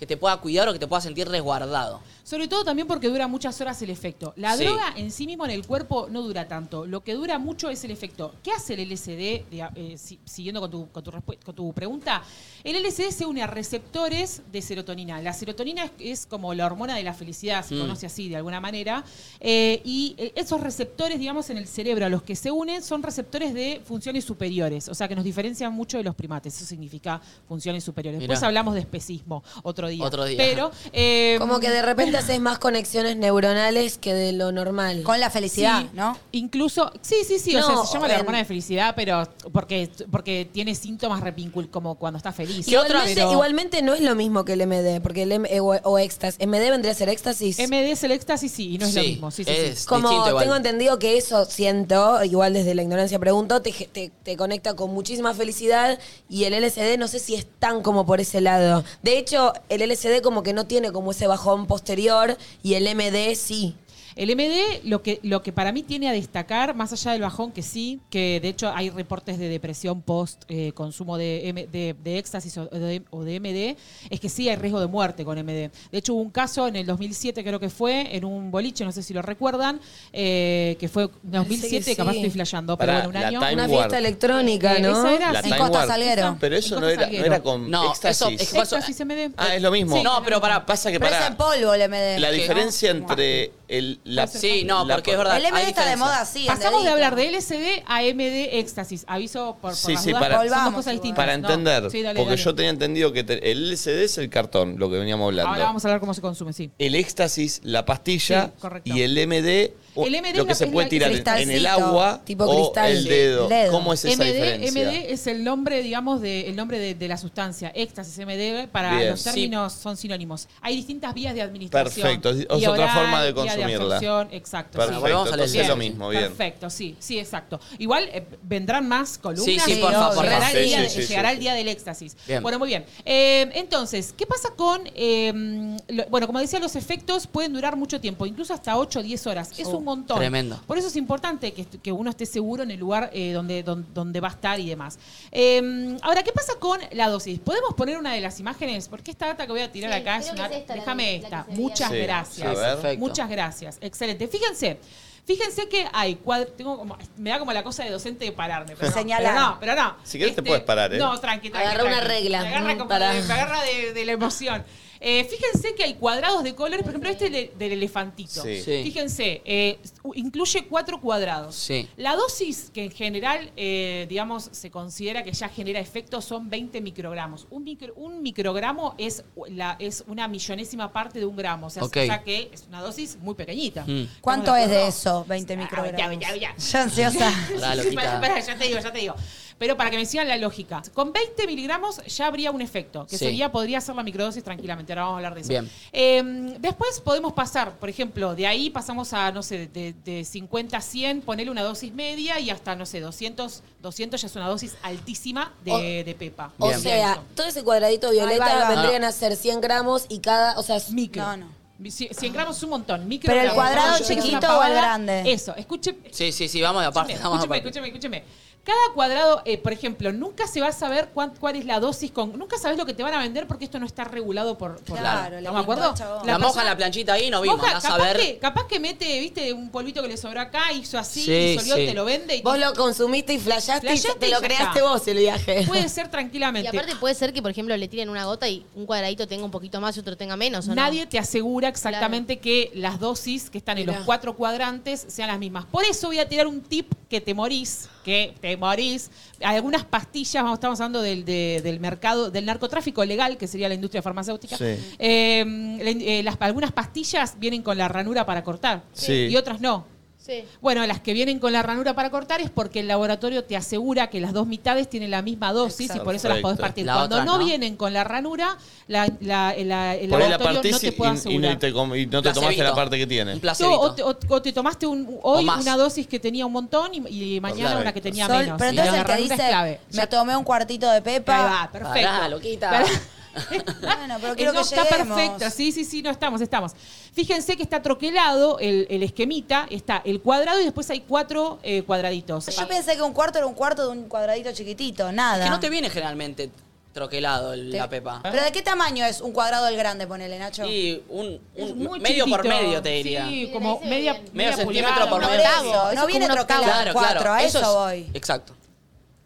[0.03, 2.01] que te pueda cuidar o que te pueda sentir resguardado.
[2.25, 4.33] Sobre todo también porque dura muchas horas el efecto.
[4.35, 4.65] La Sí.
[4.65, 6.85] droga en sí mismo en el cuerpo no dura tanto.
[6.85, 8.33] Lo que dura mucho es el efecto.
[8.43, 9.45] ¿Qué hace el LSD?
[9.75, 12.21] Eh, si- siguiendo con tu, con, tu respu- con tu pregunta,
[12.65, 15.21] el LSD se une a receptores de serotonina.
[15.21, 17.79] La serotonina es, es como la hormona de la felicidad, se Mm.
[17.79, 19.05] conoce así de alguna manera.
[19.39, 23.03] Eh, y eh, esos receptores, digamos, en el cerebro a los que se unen son
[23.03, 24.89] receptores de funciones superiores.
[24.89, 26.55] O sea, que nos diferencian mucho de los primates.
[26.57, 28.19] Eso significa funciones superiores.
[28.19, 29.92] Después hablamos de especismo otro día.
[30.01, 30.37] Otro día.
[30.37, 30.71] Pero.
[30.91, 35.03] eh, Como que de repente haces más conexiones neuronales que de lo normal.
[35.03, 36.17] Con la felicidad, Sí, ¿no?
[36.31, 39.27] Incluso, sí, sí, sí, o No, sea, se llama la en- hormona de felicidad, pero
[39.51, 42.67] porque, porque tiene síntomas repincul como cuando está feliz.
[42.67, 45.67] Igualmente, Pero igualmente no es lo mismo que el MD, porque el M eh, o,
[45.83, 46.39] o éxtasis.
[46.45, 47.59] MD vendría a ser éxtasis.
[47.59, 49.31] MD es el éxtasis, sí, y no es lo Sí, mismo.
[49.31, 49.85] Sí, sí, es- sí.
[49.87, 50.43] Como distinto igual.
[50.45, 54.91] tengo entendido que eso siento, igual desde la ignorancia pregunto, te, te- te conecta con
[54.93, 58.83] muchísima felicidad y el LSD no sé si es tan como por ese lado.
[59.01, 63.35] De hecho, el LSD como que no tiene como ese bajón posterior y el MD
[63.35, 63.75] sí.
[64.15, 67.51] El MD, lo que, lo que para mí tiene a destacar, más allá del bajón,
[67.51, 71.95] que sí, que de hecho hay reportes de depresión post eh, consumo de, M- de,
[72.03, 73.77] de éxtasis o de, o de MD,
[74.09, 75.69] es que sí hay riesgo de muerte con MD.
[75.91, 78.91] De hecho, hubo un caso en el 2007, creo que fue, en un boliche, no
[78.91, 79.79] sé si lo recuerdan,
[80.11, 81.95] eh, que fue 2007, sí.
[81.95, 83.39] capaz estoy flasheando, pero bueno, un año.
[83.39, 84.91] Time Una fiesta electrónica, Eh, ¿no?
[84.91, 85.41] esa era La.
[85.41, 85.87] Time Costa.
[85.87, 86.37] Salguero.
[86.39, 88.21] Pero eso En no era, no era con No, éxtasis.
[88.21, 89.31] eso es que pasa- Éxtasis MD.
[89.37, 89.95] Ah, es lo mismo.
[89.97, 90.03] Sí.
[90.03, 90.65] No, pero para.
[90.65, 92.19] Pasa que Pero es para en polvo el MD.
[92.19, 95.37] la diferencia entre el la Sí, no, la- porque es verdad.
[95.37, 96.45] el MD está de moda, sí.
[96.47, 99.05] Pasamos de hablar de LSD a MD éxtasis.
[99.07, 101.15] Aviso por, por Sí, las sí, dudas, para- son dos Volvamos cosas distintas.
[101.17, 102.43] para No, entender, sí, dale, porque dale.
[102.43, 105.51] yo tenía entendido que te- el LSD es el cartón, lo que veníamos hablando.
[105.51, 106.71] Ahora vamos a hablar cómo se consume, sí.
[106.77, 108.51] El éxtasis, la pastilla
[108.83, 112.45] y el MD El MD lo es que se puede tirar en- el agua tipo
[112.45, 112.91] o cristal.
[112.91, 113.49] el dedo.
[113.71, 114.71] ¿Cómo es esa MD, diferencia?
[114.91, 117.71] MD es el nombre, digamos, de, el nombre de, de la sustancia.
[117.75, 119.11] Éxtasis, MD, para Bien.
[119.11, 119.25] los Sí.
[119.25, 120.47] términos son sinónimos.
[120.61, 122.03] Hay distintas vías de administración.
[122.21, 124.27] Perfecto, es- otra oral, forma de vía consumirla.
[124.31, 124.77] exacto.
[124.77, 125.01] Perfecto, sí.
[125.01, 125.61] volvamos al entonces LSD.
[125.63, 126.23] es lo mismo, bien.
[126.23, 127.59] Perfecto, sí, sí, exacto.
[127.77, 129.45] Igual eh, vendrán más columnas.
[129.45, 131.33] Sí, sí, y por favor, llegará, el, día, sí, sí, llegará sí.
[131.35, 132.15] el día del éxtasis.
[132.27, 132.41] Bien.
[132.41, 132.85] Bueno, muy bien.
[133.05, 134.81] Eh, entonces, ¿qué pasa con.
[134.95, 139.03] eh, lo- bueno, como decía, los efectos pueden durar mucho tiempo, incluso hasta 8 o
[139.03, 139.51] 10 horas.
[139.57, 140.17] Es un montón.
[140.17, 140.59] tremendo.
[140.67, 143.87] Por eso es importante que, que uno esté seguro en el lugar eh, donde, donde,
[143.93, 144.97] donde va a estar y demás.
[145.31, 147.39] Eh, ahora, ¿qué pasa con la dosis?
[147.39, 148.87] ¿Podemos poner una de las imágenes?
[148.87, 150.45] Porque esta data que voy a tirar Sí, acá es una.
[150.47, 151.45] es esta la déjame la esta.
[151.49, 152.97] Muchas Sí, gracias.
[152.97, 153.77] Muchas gracias.
[153.81, 154.27] Excelente.
[154.27, 154.79] Fíjense.
[155.25, 158.75] Fíjense que hay cuadros, tengo como, me da como la cosa de docente de pararme,
[158.75, 159.33] pero no, Señalar.
[159.33, 159.89] pero no, pero no.
[160.03, 160.97] Este, Si querés te puedes parar, ¿eh?
[160.97, 161.65] No, tranqui, tranqui.
[161.69, 164.65] Agarra una regla, Me agarra, mm, como para- de, me agarra de, de la emoción.
[165.05, 168.41] Eh, fíjense que hay cuadrados de colores, por ejemplo, este de- del elefantito.
[168.41, 168.61] Sí.
[168.61, 168.83] Sí.
[168.83, 169.77] Fíjense, eh,
[170.15, 171.55] incluye cuatro cuadrados.
[171.55, 171.89] Sí.
[171.97, 176.79] La dosis que en general, eh, digamos, se considera que ya genera efectos son 20
[176.79, 177.47] microgramos.
[177.49, 181.67] Un, micro- un microgramo es, la, es una millonésima parte de un gramo.
[181.67, 181.97] O sea, Ok.
[181.97, 183.83] o sea que es una dosis muy pequeñita.
[183.85, 184.07] Mm.
[184.21, 184.89] ¿Cuánto ¿Estamos es de acuerdo?
[184.89, 185.25] eso?
[185.27, 186.19] 20 Ah, microgramos.
[186.21, 186.55] ya, ya, ya.
[186.57, 187.31] Yo ansiosa.
[187.59, 187.95] Pará, loquita.
[188.01, 189.15] Pará, pará, ya te digo, ya te digo.
[189.57, 190.81] Pero para que me sigan la lógica.
[190.93, 193.25] Con 20 miligramos ya habría un efecto, que Sí.
[193.25, 194.91] sería, podría ser la microdosis tranquilamente.
[194.93, 195.49] Ahora vamos a hablar de eso.
[195.49, 195.69] Bien.
[195.91, 200.77] Eh, después podemos pasar, por ejemplo, de ahí pasamos a, no sé, de, de 50
[200.77, 204.47] a 100, ponerle una dosis media y hasta, no sé, 200, 200 ya es una
[204.47, 206.51] dosis altísima de, O- de pepa.
[206.59, 206.79] O Bien.
[206.79, 208.69] sea, todo ese cuadradito violeta va, va.
[208.69, 211.21] vendrían a ser 100 gramos y cada, o sea, es- Micro.
[211.23, 211.63] No, no.
[211.83, 213.07] Cien- 100 gramos es un montón.
[213.07, 215.23] Micro Pero el cuadrado chiquito o el grande.
[215.33, 217.13] Eso, escuche, Sí, sí, sí, vamos de aparte.
[217.13, 217.87] Escúcheme, Vamos de escúcheme, aparte.
[217.89, 218.42] escúcheme, escúcheme.
[218.63, 222.11] Cada cuadrado, eh, por ejemplo, nunca se va a saber cuán- cuál es la dosis
[222.11, 222.37] con.
[222.39, 224.77] Nunca sabes lo que te van a vender porque esto no está regulado por.
[224.83, 225.93] por Claro, ¿Estamos de acuerdo?
[226.25, 227.57] La moja persona- la planchita ahí no vimos.
[227.57, 231.23] Moja, a que, capaz que mete, viste, un polvito que le sobró acá, hizo así,
[231.25, 231.85] Sí, y solió, sí.
[231.87, 234.81] te lo vende y vos te- lo consumiste y flashaste, y te y lo creaste
[234.81, 235.65] vos el viaje.
[235.67, 236.69] puede ser Y tranquilamente.
[236.69, 239.51] aparte puede ser que, por ejemplo, le tiren una gota y un cuadradito tenga un
[239.51, 240.75] poquito más y otro tenga menos, ¿o no?
[240.75, 245.37] Nadie te asegura exactamente que las dosis que están en los cuatro cuadrantes sean las
[245.39, 245.65] mismas.
[245.65, 249.09] Por eso voy a tirar un tip que te morís, que te morís.
[249.41, 253.67] Hay algunas pastillas, vamos, estamos hablando del, de- del mercado, del narcotráfico legal, que sería
[253.69, 254.57] la industria farmacéutica.
[254.57, 254.65] Sí.
[254.99, 255.45] Eh,
[255.79, 259.27] eh, las, algunas pastillas vienen con la ranura para cortar Sí.
[259.29, 259.85] y otras no.
[260.25, 260.45] Sí.
[260.61, 264.07] Bueno, las que vienen con la ranura para cortar es porque el laboratorio te asegura
[264.09, 266.61] que las dos mitades tienen la misma dosis y por eso las podés Perfecto.
[266.61, 266.85] partir.
[266.85, 267.43] La Cuando otra no, no.
[267.45, 268.57] vienen con la ranura,
[268.87, 271.51] la, la- la- el Por ahí la laboratorio no te y, puede y- y asegurar.
[271.53, 273.31] no te, com- y no te tomaste la parte que tiene.
[273.33, 273.79] Un No, placebito.
[273.81, 277.35] o, te, o- o te tomaste un, hoy una dosis que tenía un montón y,
[277.35, 277.81] y mañana Claro.
[277.81, 278.55] una que tenía Sol- menos.
[278.57, 279.79] pero Y entonces la el que ranura es dice, clave.
[279.91, 281.43] me tomé un cuartito de Ahí pepa.
[281.43, 282.09] va, perfecto.
[282.09, 282.69] Pará, loquita.
[282.69, 282.85] Pará.
[283.81, 285.17] Bueno, pero quiero no que está lleguemos.
[285.17, 286.73] perfecto, sí, sí, sí, no estamos, estamos.
[287.13, 291.83] Fíjense que está troquelado el, el esquemita, está el cuadrado y después hay cuatro eh,
[291.83, 292.45] cuadraditos.
[292.55, 295.43] Yo pensé que un cuarto era un cuarto de un cuadradito chiquitito, nada.
[295.43, 296.51] Que no te viene generalmente
[296.93, 298.19] troquelado el- Te- la pepa.
[298.21, 300.63] ¿Pero de qué tamaño es un cuadrado del grande, ponele, Nacho?
[300.65, 303.27] Y un, Es medio por medio, te diría.
[303.27, 304.21] Sí, Sí, como media.
[304.31, 305.93] Medio centímetro pulgada, por medio.
[305.95, 307.33] no es viene troquelado Claro, cuatro, claro.
[307.33, 308.09] a eso, es- voy.
[308.13, 308.53] Exacto.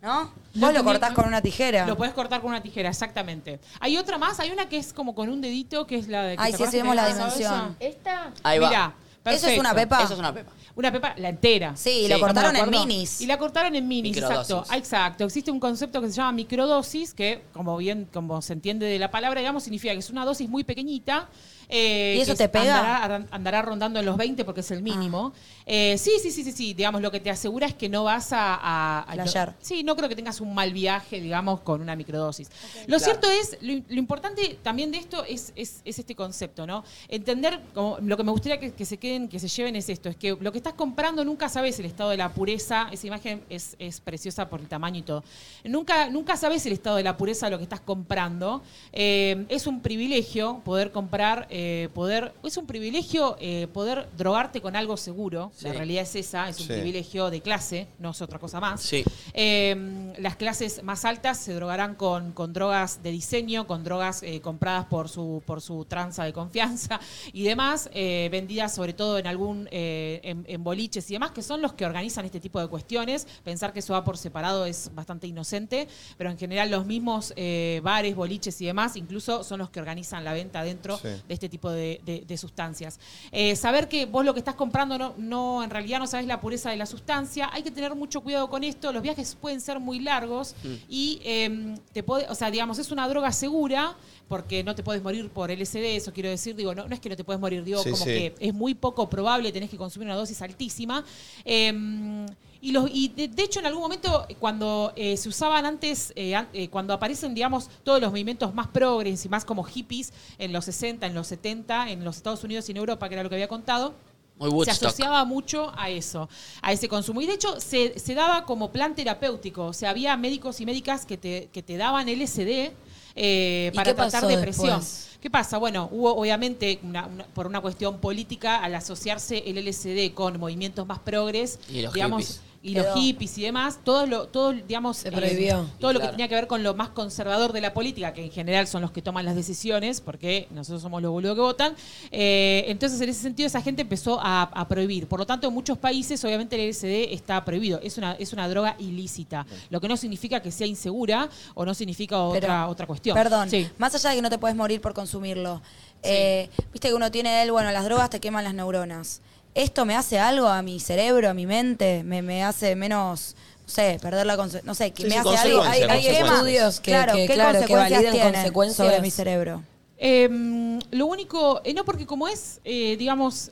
[0.01, 0.31] ¿No?
[0.57, 1.85] No Vos lo cortás con una tijera.
[1.85, 3.59] Lo puedes cortar con una tijera, exactamente.
[3.79, 6.35] Hay otra más, hay una que es como con un dedito, que es la de...
[6.37, 7.75] que Ay, ¿te sí, vemos la dimensión.
[7.79, 8.31] ¿Esta?
[8.43, 8.69] Ahí va.
[8.69, 9.95] Mirá, ¿Eso es una perfecto.
[9.95, 10.03] pepa?
[10.03, 10.51] Eso es una pepa.
[10.75, 11.75] Una pepa, la entera.
[11.75, 13.19] Sí, Sí, lo cortaron ¿Estamos en minis.
[13.21, 14.51] Y la cortaron en minis, Microdosis.
[14.51, 14.65] exacto.
[14.69, 15.23] Ah, Exacto.
[15.25, 19.09] Existe un concepto que se llama microdosis, que, como bien, como se entiende de la
[19.11, 21.29] palabra, digamos, significa que es una dosis muy pequeñita.
[21.69, 23.03] Eh, ¿Y eso te pega?
[23.03, 25.33] Andará, andará rondando en los 20 porque es el mínimo.
[25.65, 26.73] Eh, sí, sí, sí, sí, sí.
[26.73, 28.55] Digamos, lo que te asegura es que no vas a...
[29.01, 32.49] a, sí, no creo que tengas un mal viaje, digamos, con una microdosis.
[32.87, 33.03] Lo Claro.
[33.03, 36.83] cierto es, lo, lo importante también de esto es, es- es este concepto, ¿no?
[37.09, 40.07] Entender, como, lo que me gustaría que, que se queden, que se lleven es esto,
[40.09, 43.43] es que lo que estás comprando nunca sabes el estado de la pureza, esa imagen
[43.49, 45.23] es, es preciosa por el tamaño y todo.
[45.65, 48.61] Nunca, nunca sabes el estado de la pureza de lo que estás comprando.
[48.93, 54.75] Eh, es un privilegio poder comprar, eh, poder, es un privilegio eh, poder drogarte con
[54.75, 55.51] algo seguro.
[55.61, 56.73] La realidad es esa, es un Sí.
[56.73, 58.79] privilegio de clase, no es otra cosa más.
[58.79, 59.03] Sí.
[59.33, 64.39] Eh, las clases más altas se drogarán con, con drogas de diseño, con drogas eh,
[64.39, 66.99] compradas por su, por su tranza de confianza
[67.33, 71.73] y demás, vendidas sobre todo en algún en, en boliches y demás, que son los
[71.73, 73.25] que organizan este tipo de cuestiones.
[73.43, 77.33] Pensar que eso va por separado es bastante inocente, pero en general los mismos
[77.81, 81.69] bares, boliches y demás, incluso son los que organizan la venta dentro de este tipo
[81.69, 82.99] de, de- de sustancias.
[83.31, 86.39] Eh, saber que vos lo que estás comprando no, no, en realidad no sabes la
[86.41, 89.79] pureza de la sustancia, hay que tener mucho cuidado con esto, los viajes pueden ser
[89.79, 90.55] muy largos
[90.89, 93.95] y eh, te puede, o sea, digamos, es una droga segura
[94.27, 97.09] porque no te puedes morir por LSD, eso quiero decir, digo, no, no es que
[97.09, 98.09] no te puedes morir, digo, Sí, como sí.
[98.11, 101.03] que es muy poco probable, tenés que consumir una dosis altísima.
[101.45, 102.25] Eh,
[102.61, 106.35] y, los, y de, de hecho, en algún momento, cuando eh, se usaban antes, eh,
[106.53, 110.65] eh, cuando aparecen, digamos, todos los movimientos más progres y más como hippies en los
[110.65, 113.35] 60, en los 70, en los Estados Unidos y en Europa, que era lo que
[113.35, 113.93] había contado,
[114.39, 116.29] Muy se asociaba mucho a eso,
[116.61, 117.21] a ese consumo.
[117.21, 119.65] Y de hecho se, se daba como plan terapéutico.
[119.67, 122.71] O sea, había médicos y médicas que te, que te daban LSD
[123.17, 124.67] eh, ¿Y para tratar depresión.
[124.79, 125.03] después?
[125.19, 125.57] ¿Qué pasa?
[125.57, 130.85] Bueno, hubo obviamente, una- una- por una cuestión política, al asociarse el LSD con movimientos
[130.87, 132.41] más progres, Y los digamos, hippies.
[132.63, 135.65] Y los hippies y demás, todo lo, todo, digamos, Se prohibió.
[135.79, 138.31] todo lo que tenía que ver con lo más conservador de la política, que en
[138.31, 141.75] general son los que toman las decisiones, porque nosotros somos los boludos que votan.
[142.11, 145.07] eh, entonces, en ese sentido, esa gente empezó a, a prohibir.
[145.07, 147.79] Por lo tanto, en muchos países, obviamente, el LSD está prohibido.
[147.81, 149.45] Es una, es una droga ilícita.
[149.69, 153.15] Lo que no significa que sea insegura o no significa otra, Pero, otra cuestión.
[153.15, 153.67] Perdón, Sí.
[153.77, 155.61] más allá de que no te puedes morir por consumirlo,
[156.03, 159.21] eh, viste que uno tiene él, bueno, las drogas te queman las neuronas.
[159.55, 162.03] ¿Esto me hace algo a mi cerebro, a mi mente?
[162.03, 165.37] ¿Me, me hace menos, no sé, perder la No sé, que Sí, me sí, hace
[165.37, 165.61] algo?
[165.63, 168.77] ¿Hay, hay estudios que, Claro, que, que- ¿qué claro, que consecuencias validen tienen consecuencias.
[168.87, 169.63] sobre mi cerebro?
[169.97, 173.51] Eh, lo único, eh, no porque como es, eh, digamos,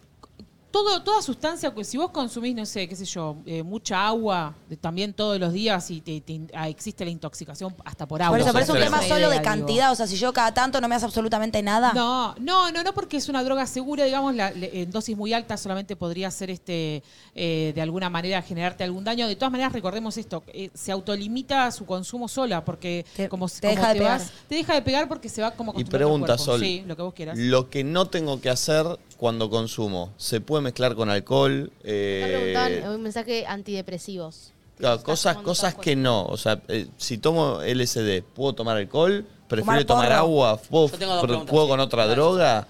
[0.75, 4.53] todo, toda sustancia, pues, si vos consumís, no sé, qué sé yo, eh, mucha agua
[4.69, 8.33] de- también todos los días y te, te- ah, existe la intoxicación hasta por agua.
[8.37, 9.89] Por eso, pero es un tema solo de cantidad.
[9.93, 11.93] O sea, si yo cada tanto no me hace absolutamente nada.
[11.93, 15.55] No, no, no, no, porque es una droga segura, digamos, la- en dosis muy alta
[15.55, 17.03] solamente podría ser este,
[17.35, 19.29] eh, de alguna manera generarte algún daño.
[19.29, 23.61] De todas maneras, recordemos esto, eh, se autolimita su consumo sola, porque Te- como te
[23.61, 26.37] como deja de vas- te deja de pegar porque se va como Y pregunta.
[26.37, 26.59] Sol.
[26.59, 27.37] Sí, lo que vos quieras.
[27.37, 28.85] Lo que no tengo que hacer
[29.15, 31.71] cuando consumo, ¿se puede mezclar con alcohol?
[31.83, 34.51] Eh, preguntaban un mensaje antidepresivos.
[34.77, 36.25] claro, cosas, cosas que no.
[36.25, 39.25] O sea, eh, si tomo LSD, ¿puedo tomar alcohol?
[39.47, 40.17] ¿Prefiero tomar porro.
[40.19, 40.57] agua?
[40.57, 41.69] ¿Puedo, Yo tengo dos pero preguntas, ¿puedo sí.
[41.69, 42.67] con otra droga?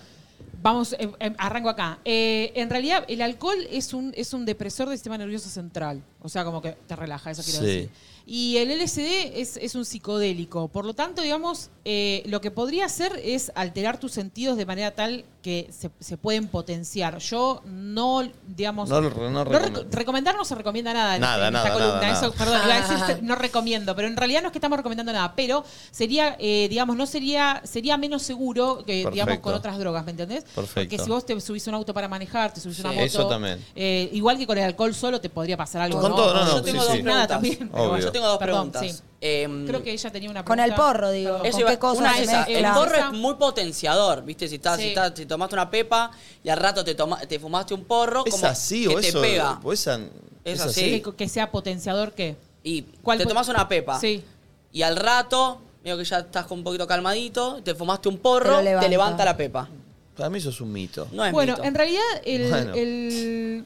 [0.62, 2.00] Vamos, eh, eh, arranco acá.
[2.06, 6.02] Eh, en realidad, el alcohol es un, es un depresor del sistema nervioso central.
[6.22, 7.66] O sea, como que te relaja, eso quiero Sí.
[7.66, 7.90] decir.
[8.28, 10.68] Y el LSD es, es un psicodélico.
[10.70, 14.90] Por lo tanto, digamos, eh, lo que podría hacer es alterar tus sentidos de manera
[14.92, 17.20] tal que se, se pueden potenciar.
[17.20, 18.90] Yo no, digamos...
[18.90, 19.84] No, no no recomiendo.
[19.84, 22.02] reco- recomendar no se recomienda nada en, Nada, en esta nada, columna.
[22.02, 22.36] nada, Eso, nada.
[22.36, 25.14] perdón, iba a decir se- no recomiendo, pero en realidad no es que estamos recomendando
[25.14, 29.42] nada, pero sería, eh, digamos, no sería, sería menos seguro que, digamos, Perfecto.
[29.44, 30.46] con otras drogas, ¿me entendés?
[30.46, 30.74] Perfecto.
[30.90, 33.06] Porque si vos te subís un auto para manejar, te subís una Sí, moto.
[33.06, 33.64] eso también.
[33.76, 36.02] eh, igual que con el alcohol solo te podría pasar algo.
[36.02, 36.88] Con todo, no, no, Yo tengo sí.
[36.88, 37.60] dos Nada preguntas.
[37.60, 37.70] también.
[37.72, 38.04] Obvio.
[38.04, 38.98] Yo tengo dos Perdón, preguntas.
[38.98, 39.04] sí.
[39.28, 40.66] Em, Creo que ella tenía una Con pregunta.
[40.66, 41.32] el porro, digo.
[41.32, 41.46] Perdón.
[41.48, 42.58] Eso ¿Con iba- qué cosas una se es esa, mezcla?
[42.70, 44.48] el porro es muy potenciador, ¿viste?
[44.48, 44.84] Si, estás, Sí.
[44.84, 46.12] si, estás, si tomaste una pepa
[46.44, 49.08] y al rato te, toma- te fumaste un porro, ¿Es como así que o te
[49.08, 49.22] eso?
[49.22, 49.60] pega.
[49.64, 49.96] o esa-
[50.44, 51.02] Es es así.
[51.02, 52.36] Que, que sea potenciador, ¿qué?
[52.64, 54.00] Y ¿Cuál te po- tomas una pepa.
[54.00, 54.24] Sí.
[54.72, 58.52] Y al rato, veo que ya estás un poquito calmadito, te fumaste un Te porro,
[58.52, 58.88] lo te, levanta.
[58.90, 59.68] levanta la pepa.
[60.16, 61.08] Para mí eso es un mito.
[61.12, 61.64] No es Bueno, mito.
[61.66, 62.74] en realidad el, Bueno.
[62.76, 63.66] el-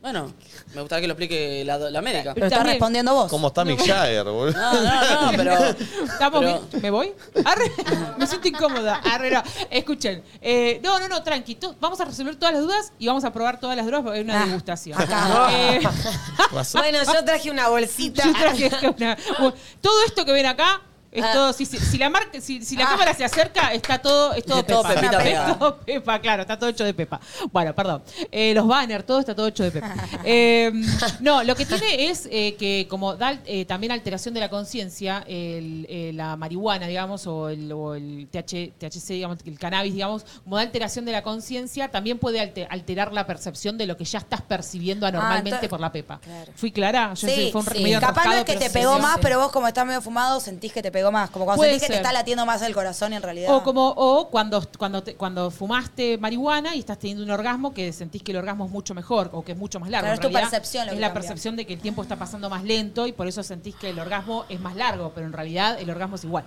[0.00, 0.32] Bueno,
[0.74, 2.32] me gustaría que lo explique la, la médica.
[2.32, 2.74] Pero estás También.
[2.76, 3.28] respondiendo vos.
[3.28, 4.52] ¿Cómo está Mick Jagger, boludo?
[4.52, 5.52] No, no, no, pero...
[5.54, 6.82] ¿Estamos pero- bien?
[6.82, 7.12] ¿Me voy?
[7.44, 7.72] Arre,
[8.16, 9.00] me siento incómoda.
[9.04, 9.42] Arre, no.
[9.70, 10.22] Escuchen.
[10.40, 11.56] eh, no, no, no, tranqui.
[11.56, 14.18] To- Vamos a resolver todas las dudas y vamos a probar todas las drogas porque
[14.20, 15.00] hay una Ah, degustación.
[15.02, 15.48] acá.
[15.52, 15.80] Eh,
[16.74, 18.22] Bueno, yo traje una bolsita.
[18.24, 19.16] yo traje una-
[19.80, 20.80] todo esto que ven acá
[21.12, 21.32] es Ah.
[21.32, 21.52] todo.
[21.52, 22.90] Si, si- si la marca, si, si la Ah.
[22.90, 24.94] cámara se acerca, está todo, es todo Es todo pepa.
[25.00, 25.58] pepita Es pegada.
[25.58, 27.20] todo pepa, claro, está todo hecho de pepa.
[27.52, 28.02] Bueno, perdón.
[28.30, 29.94] Eh, los banners, todo está todo hecho de pepa.
[30.24, 30.72] Eh,
[31.20, 35.24] no, lo que tiene es eh, que como da eh, también alteración de la conciencia,
[35.26, 40.56] eh, la marihuana, digamos, o el, o el TH, THC, digamos, el cannabis, digamos, como
[40.56, 44.18] da alteración de la conciencia, también puede alte- alterar la percepción de lo que ya
[44.18, 46.18] estás percibiendo anormalmente entonces- por la pepa.
[46.20, 46.52] Claro.
[46.56, 47.14] ¿Fui clara?
[47.14, 47.82] Yo sé, fue un sí.
[47.82, 49.20] medio Capaz no es que te pegó sí, más, sí.
[49.22, 51.30] pero vos como estás medio fumado sentís que te pegó más.
[51.30, 52.02] Como cuando Puede sentís que te ser.
[52.06, 53.54] está latiendo más el corazón y en realidad.
[53.54, 57.92] O como o cuando cuando te- cuando fumaste marihuana y estás teniendo un orgasmo que
[57.92, 60.04] sentís que el orgasmo es mucho mejor o que es mucho más largo.
[60.06, 61.20] Claro, En es tu realidad, percepción lo Es que la cambia.
[61.22, 63.98] percepción de que el tiempo está pasando más lento y por eso sentís que el
[63.98, 66.44] orgasmo es más largo, pero en realidad el orgasmo es igual.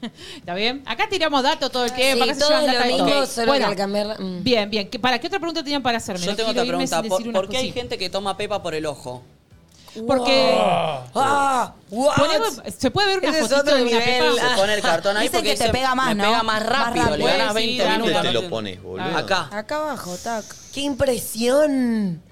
[0.36, 0.82] ¿Está bien?
[0.86, 2.24] Acá tiramos datos todo el tiempo.
[2.24, 3.26] Sí, acá se todo llevan es lo data de mismo, todo.
[3.26, 4.20] solo Bueno, que al cambiar...
[4.20, 4.42] mm.
[4.42, 4.88] Bien, bien.
[4.88, 6.24] ¿Qué- ¿Para qué otra pregunta tenían para hacerme?
[6.24, 7.08] Yo No tengo quiero otra irme sin pregunta.
[7.10, 9.22] ¿Por, decir una por qué hay gente que toma pepa por el ojo?
[10.06, 11.74] Porque ¡Ah!
[11.90, 12.14] ¿What?
[12.16, 14.04] ponemos- se puede ver una Ese es fotito otro de una nivel.
[14.34, 14.46] pepa.
[14.46, 14.48] Ah.
[14.50, 16.24] Se pone el cartón ahí Dicen porque que te dice, pega más, me ¿no?
[16.24, 18.22] pega más Más rápido, le Sí, 20 dame, ¿Dónde minutos.
[18.22, 19.16] te no lo pones, boludo?
[19.16, 19.48] Acá.
[19.52, 20.44] Acá abajo, tac.
[20.72, 22.22] ¡Qué impresión!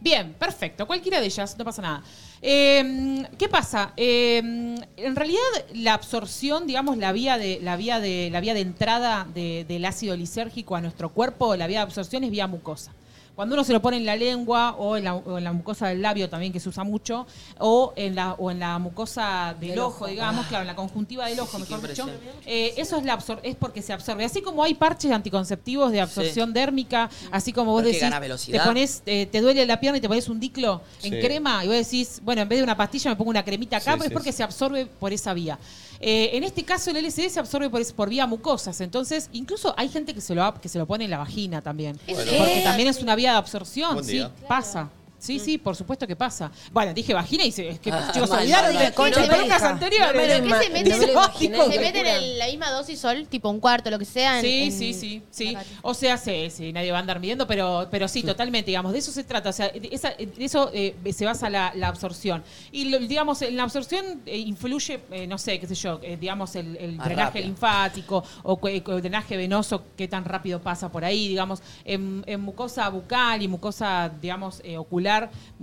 [0.00, 0.86] Bien, perfecto.
[0.86, 2.02] Cualquiera de ellas, no pasa nada.
[2.40, 3.92] Eh, ¿Qué pasa?
[3.96, 5.40] Eh, en realidad,
[5.74, 9.84] la absorción, digamos, la vía de, la vía de, la vía de entrada de- del
[9.84, 12.90] ácido lisérgico a nuestro cuerpo, la vía de absorción es vía mucosa.
[13.34, 15.88] Cuando uno se lo pone en la lengua o en la, o en la mucosa
[15.88, 17.26] del labio también, que se usa mucho,
[17.58, 21.40] o en la, o en la mucosa del, ojo, digamos, claro, en la conjuntiva del
[21.40, 22.06] ojo, Sí, mejor dicho,
[22.44, 24.24] eh, eso es, la absor- es porque se absorbe.
[24.26, 28.04] Así como hay parches anticonceptivos de absorción dérmica, así como vos decís,
[28.50, 31.20] te pones, eh, te duele la pierna y te pones un diclo en Sí.
[31.20, 33.92] crema y vos decís, bueno, en vez de una pastilla me pongo una cremita acá,
[33.92, 34.36] Sí, pero es sí, porque sí.
[34.38, 35.58] se absorbe por esa vía.
[36.04, 39.72] Eh, en este caso el LSD se absorbe por, es- por vía mucosas, entonces incluso
[39.76, 42.32] hay gente que se lo, que se lo pone en la vagina también, Bueno.
[42.38, 44.90] porque también es una vía de absorción, Buen sí, pasa.
[45.22, 46.50] Sí, sí, por supuesto que pasa.
[46.72, 48.94] Bueno, dije vagina y se, es que Ah, chicos, mal, olvidaron mal, de mal.
[48.94, 49.72] concha No de me podcast deja.
[49.72, 50.14] anteriores.
[50.14, 50.98] No me lo ¿Pero qué se meten?
[50.98, 51.56] me lo imaginé.
[51.62, 53.26] ¿Se meten en la misma dosis sol?
[53.30, 54.40] Tipo un cuarto, lo que sea.
[54.40, 55.56] en- Sí, en- sí, sí, sí.
[55.82, 58.98] O sea, sí, sí, nadie va a andar midiendo, pero, pero sí, totalmente, digamos, de
[58.98, 59.50] eso se trata.
[59.50, 62.42] O sea, de, esa- de eso eh, se basa la, la absorción.
[62.72, 66.16] Y, lo- digamos, en la absorción eh, influye, eh, no sé, qué sé yo, eh,
[66.20, 67.44] digamos, el, el Más drenaje rápido.
[67.46, 72.40] linfático o cu- el drenaje venoso, qué tan rápido pasa por ahí, digamos, en, en
[72.40, 75.11] mucosa bucal y mucosa, digamos, eh, ocular.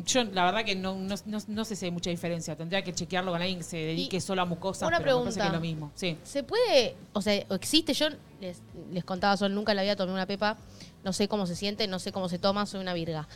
[0.06, 2.56] Yo, la verdad que no, no, no- no sé si hay mucha diferencia.
[2.56, 5.24] Tendría que chequearlo con alguien que se dedique Y solo a mucosas, una pero me
[5.24, 5.42] parece pregunta.
[5.42, 5.92] que es lo mismo.
[5.96, 6.18] Sí.
[6.24, 7.94] ¿Se puede, o sea, o existe?
[7.94, 8.08] Yo
[8.42, 10.58] les, les contaba, Sol, nunca la había tomado una pepa.
[11.04, 13.28] No sé cómo se siente, no sé cómo se toma, soy una virga.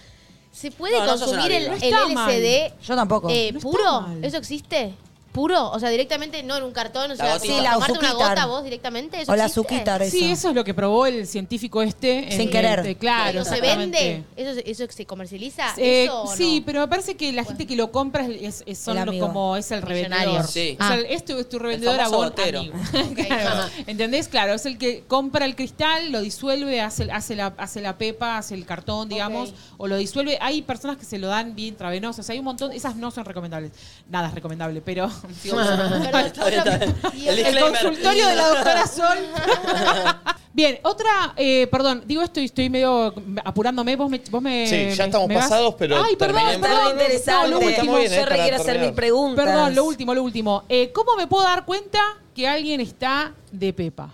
[0.52, 1.86] ¿Se puede No, no sos consumir una el, virga.
[1.88, 2.32] el No está mal.
[2.42, 3.30] LSD Yo tampoco.
[3.30, 4.02] eh, No está puro?
[4.02, 4.24] mal.
[4.24, 4.94] ¿Eso existe?
[5.34, 5.72] ¿Puro?
[5.72, 7.40] O sea, directamente no en un cartón, o sea.
[7.40, 8.30] Sí, la tomarte una azuquitar.
[8.30, 9.22] gota vos directamente.
[9.22, 9.62] ¿eso O la existe?
[9.62, 10.12] azuquitar, eso.
[10.18, 12.28] Sí, eso es lo que probó el científico este.
[12.32, 12.80] Sin en- querer.
[12.80, 13.98] este, claro, ¿Eso se exactamente.
[14.00, 14.24] vende?
[14.36, 15.74] ¿Eso, se- eso se comercializa?
[15.78, 16.36] Eh, ¿Eso o no?
[16.38, 19.10] sí, pero me parece que la gente que lo compra es, es- son El los-
[19.10, 19.28] amigo.
[19.28, 20.20] como es el revendedor.
[20.26, 20.48] Millonario.
[20.48, 20.78] Sí.
[20.80, 21.00] O sea, Ah.
[21.10, 22.74] este es tu revendedor a famoso vos, amigo.
[23.28, 23.70] Claro.
[23.88, 24.28] ¿Entendés?
[24.28, 28.38] Claro, es el que compra el cristal, lo disuelve, hace, hace, la, hace la pepa,
[28.38, 29.56] hace el cartón, digamos, Ok.
[29.78, 30.38] o lo disuelve.
[30.42, 32.30] Hay personas que se lo dan bien intravenosos.
[32.30, 33.72] Hay un montón, esas no son recomendables.
[34.10, 35.10] Nada es recomendable, pero...
[35.42, 35.84] sigo diciendo.
[36.12, 36.96] Perdón, Está bien, está bien.
[37.14, 37.72] Y El el El disclaimer.
[37.84, 39.18] consultorio de la doctora Sol.
[40.56, 43.12] Bien, otra, eh, perdón, digo esto y estoy medio
[43.44, 43.96] apurándome.
[43.96, 44.22] Vos me.
[44.30, 46.68] Vos me Sí, ya estamos me vas- pasados, pero Ay, perdón, terminemos.
[46.68, 46.78] perdón.
[46.78, 47.50] Estaba interesante.
[47.52, 47.96] No, lo último.
[47.98, 48.86] Bien, Yo eh, re para quiero hacer terminar.
[48.88, 49.46] mil preguntas.
[49.46, 50.64] Perdón, lo último, lo último.
[50.70, 52.00] Eh, ¿Cómo me puedo dar cuenta
[52.36, 54.10] que alguien está de pepa?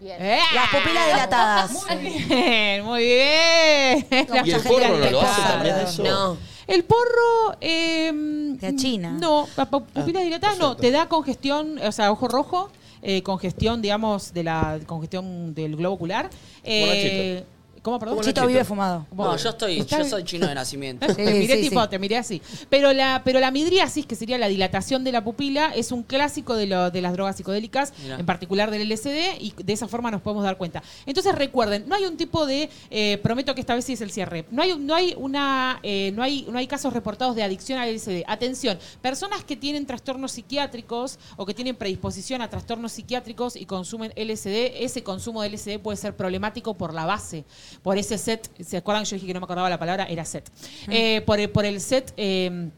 [0.00, 0.16] Bien.
[0.24, 0.38] ¡Eh!
[0.54, 1.70] Las pupilas dilatadas.
[1.72, 4.06] Muy bien, muy bien.
[4.28, 6.02] Las ¿Y el no lo hace también eso?
[6.04, 6.36] No.
[6.70, 7.56] El porro.
[7.60, 9.10] Eh, Te achina.
[9.10, 10.76] No, la pu- pupilas Ah, dilatadas no.
[10.76, 12.70] Te da congestión, o sea, ojo rojo,
[13.02, 16.30] eh, congestión, digamos, de la congestión del globo ocular.
[16.64, 17.44] Eh,
[17.82, 18.20] ¿Cómo, perdón?
[18.20, 19.06] Chito vive fumado.
[19.16, 21.06] No, yo estoy, yo soy chino de nacimiento.
[21.14, 21.88] te miré sí, tipo, sí.
[21.88, 22.42] te miré así.
[22.68, 26.54] Pero la, pero la midriasis, que sería la dilatación de la pupila, es un clásico
[26.56, 28.18] de, lo- de las drogas psicodélicas, Mirá.
[28.18, 30.82] en particular del LSD, y de esa forma nos podemos dar cuenta.
[31.06, 34.10] Entonces recuerden, no hay un tipo de, eh, prometo que esta vez sí es el
[34.10, 37.78] cierre, no hay, no hay una, eh, no hay, no hay casos reportados de adicción
[37.78, 38.24] al LSD.
[38.26, 44.12] Atención, personas que tienen trastornos psiquiátricos o que tienen predisposición a trastornos psiquiátricos y consumen
[44.16, 47.44] LSD, ese consumo de LSD puede ser problemático por la base,
[47.82, 49.04] por ese set, ¿se acuerdan?
[49.04, 50.50] Yo dije que no me acordaba la palabra, era set.
[50.88, 52.12] Eh, por, el, por el set...
[52.16, 52.70] eh,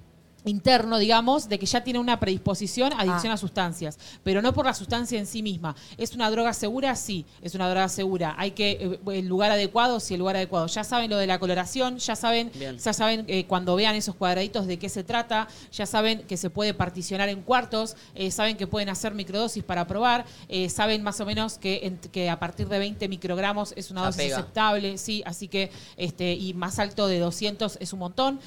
[0.45, 3.35] interno, digamos, de que ya tiene una predisposición a adicción Ah.
[3.35, 5.77] a sustancias, pero no por la sustancia en sí misma.
[5.97, 6.97] ¿Es una droga segura?
[6.97, 8.35] Sí, es una droga segura.
[8.39, 10.67] Hay que, eh, el lugar adecuado, sí, el lugar adecuado.
[10.67, 12.79] Ya saben lo de la coloración, ya saben, Bien.
[12.79, 16.51] ya saben eh, cuando vean esos cuadraditos de qué se trata, ya saben que se
[16.51, 21.21] puede particionar en cuartos, eh, saben que pueden hacer microdosis para probar, eh, saben más
[21.21, 25.23] o menos que, en- que a partir de 20 microgramos es una dosis aceptable, sí,
[25.25, 28.41] así que, este, y más alto de 200 es un montón.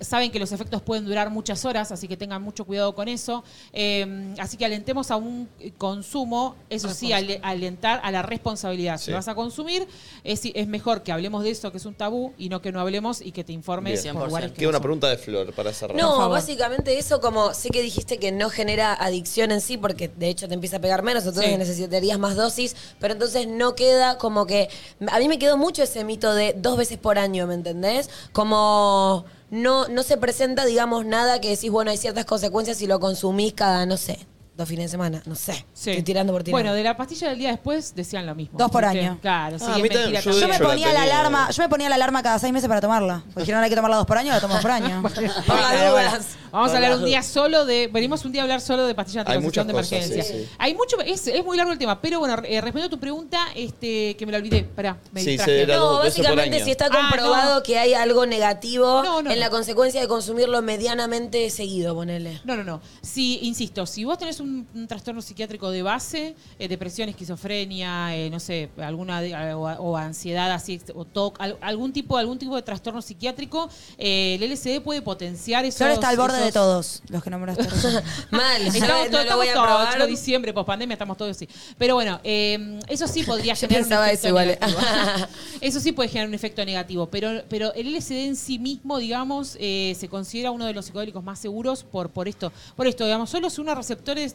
[0.00, 3.44] Saben que los efectos pueden durar muchas horas, así que tengan mucho cuidado con eso.
[3.72, 8.98] Eh, así que alentemos a un consumo, eso sí, ale- alentar a la responsabilidad.
[8.98, 9.12] Si Sí.
[9.12, 9.86] vas a consumir,
[10.24, 12.80] es, es mejor que hablemos de eso, que es un tabú, y no que no
[12.80, 14.14] hablemos y que te informes Bien.
[14.14, 14.82] por lugares que Queda no una son.
[14.82, 15.96] pregunta de Flor para cerrar.
[15.96, 20.28] No, básicamente eso como, sé que dijiste que no genera adicción en sí, porque de
[20.28, 21.58] hecho te empieza a pegar menos, entonces Sí.
[21.58, 24.68] necesitarías más dosis, pero entonces no queda como que,
[25.08, 28.08] a mí me quedó mucho ese mito de dos veces por año, ¿me entendés?
[28.32, 32.98] Como no, no se presenta, digamos, nada que decís, bueno, hay ciertas consecuencias si lo
[33.00, 34.26] consumís cada, no sé,
[34.62, 35.90] dos fines de semana, no sé, Sí.
[35.90, 36.54] estoy tirando por tirar.
[36.60, 38.58] Bueno, de la pastilla del día después decían lo mismo.
[38.58, 39.18] Dos por año.
[39.20, 41.18] Claro, sí, Ah, a es mí también, mentira yo me Yo la ponía la, tenía.
[41.18, 43.22] alarma, yo me ponía la alarma cada seis meses para tomarla.
[43.26, 45.02] Porque dijeron hay que tomarla dos por año, la tomo dos por año.
[45.02, 46.26] por las Bueno, bueno, dudas.
[46.52, 47.88] Vamos a hablar un día solo de.
[47.90, 50.36] Venimos un día a hablar solo de pastillas Hay anticoncepción de muchas cosas, emergencia.
[50.36, 50.54] sí, sí.
[50.58, 51.00] Hay mucho.
[51.00, 54.26] Es, es muy largo el tema, pero bueno, eh, respondiendo a tu pregunta, este, que
[54.26, 54.62] me la olvidé.
[54.64, 55.62] Pará, me Sí, distraje.
[55.62, 56.64] era No, dos veces por básicamente año.
[56.66, 57.62] si está Ah, comprobado no.
[57.62, 59.40] que hay algo negativo No, no, en no.
[59.40, 62.40] la consecuencia de consumirlo medianamente seguido, ponele.
[62.44, 62.82] No, no, no.
[63.00, 68.14] Si, insisto, si vos tenés un un, un trastorno psiquiátrico de base, eh, depresión, esquizofrenia,
[68.16, 72.38] eh, no sé, alguna de- o, o ansiedad así o TOC, al- algún tipo algún
[72.38, 75.78] tipo de trastorno psiquiátrico, eh, el LSD puede potenciar eso.
[75.78, 77.66] Flor está al borde de todos los que nombraste.
[78.30, 80.06] Mal, Estamos no lo voy a todos, probar.
[80.06, 81.48] diciembre, post pandemia, estamos todos así.
[81.78, 84.58] Pero bueno, eh, eso sí podría Yo generar pensaba un efecto eso igual, eh.
[84.60, 85.26] negativo.
[85.60, 89.56] eso sí puede generar un efecto negativo, pero, pero el LSD en sí mismo, digamos,
[89.60, 92.52] eh, se considera uno de los psicodélicos más seguros por, por esto.
[92.76, 93.74] Por esto, digamos, solo se une a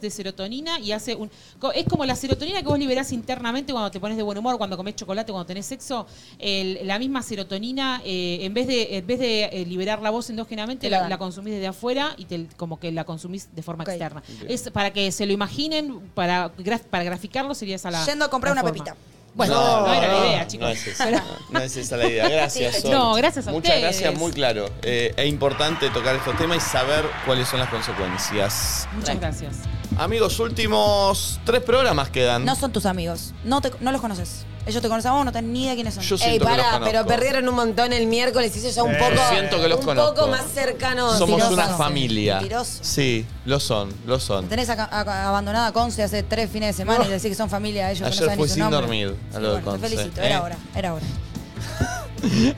[0.00, 1.30] de serotonina y hace un.
[1.74, 4.76] Es como la serotonina que vos liberás internamente cuando te pones de buen humor, cuando
[4.76, 6.06] comés chocolate, cuando tenés sexo.
[6.38, 10.30] El- la misma serotonina, eh, en vez de, en vez de eh, liberar la voz
[10.30, 11.10] endógenamente, Te la la, dan.
[11.10, 14.22] la consumís desde afuera y te, como que la consumís de forma externa.
[14.48, 18.04] Es para que se lo imaginen, para, graf- para graficarlo sería esa la.
[18.06, 18.74] Yendo a comprar una forma.
[18.84, 18.96] pepita.
[19.34, 19.54] Bueno,
[19.86, 20.66] no, era la idea, chicos.
[20.66, 21.20] No es esa, Pero-
[21.50, 22.28] no es esa la idea.
[22.28, 22.76] Gracias.
[22.82, 22.90] Sol.
[22.90, 23.82] No, gracias a Muchas ustedes.
[24.00, 24.68] gracias, muy claro.
[24.82, 28.88] Eh, es importante tocar estos temas y saber cuáles son las consecuencias.
[28.96, 29.56] Muchas gracias.
[29.98, 32.44] Amigos, últimos tres programas quedan.
[32.44, 33.32] No son tus amigos.
[33.44, 34.44] No, te- no los conoces.
[34.64, 36.04] Ellos te conocen a vos, no tenés ni idea quiénes son.
[36.04, 36.84] Yo Ey, siento que los conozco.
[36.84, 39.20] pero perdieron un montón el miércoles y eso ya un Eh, poco.
[39.30, 40.14] siento que los un conozco.
[40.14, 41.16] poco más cercano.
[41.18, 42.34] Somos una familia.
[42.36, 42.78] Mentiroso.
[42.82, 44.46] Sí, lo son, lo son.
[44.48, 47.50] Tenés acá- acá abandonada a Conce hace tres fines de semana y decís que son
[47.50, 48.80] familia ellos que no Ayer saben fui ni su sin nombre.
[48.80, 50.26] dormir a Sí, lo de bueno, Conce, Te felicito, ¿eh?
[50.26, 51.04] era hora, era hora.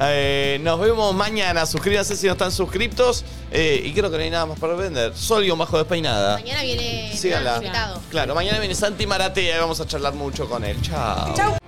[0.03, 1.67] Eh, nos vemos mañana.
[1.67, 3.25] Suscríbanse si no están suscriptos.
[3.51, 5.17] Eh, y creo que no hay nada más para vender.
[5.17, 6.39] Sol y un bajo despeinada.
[6.39, 7.61] Mañana viene Síganla.
[8.11, 10.81] Claro, mañana viene Santi Maratea y vamos a charlar mucho con él.
[10.83, 11.35] Chao.
[11.35, 11.60] Chau.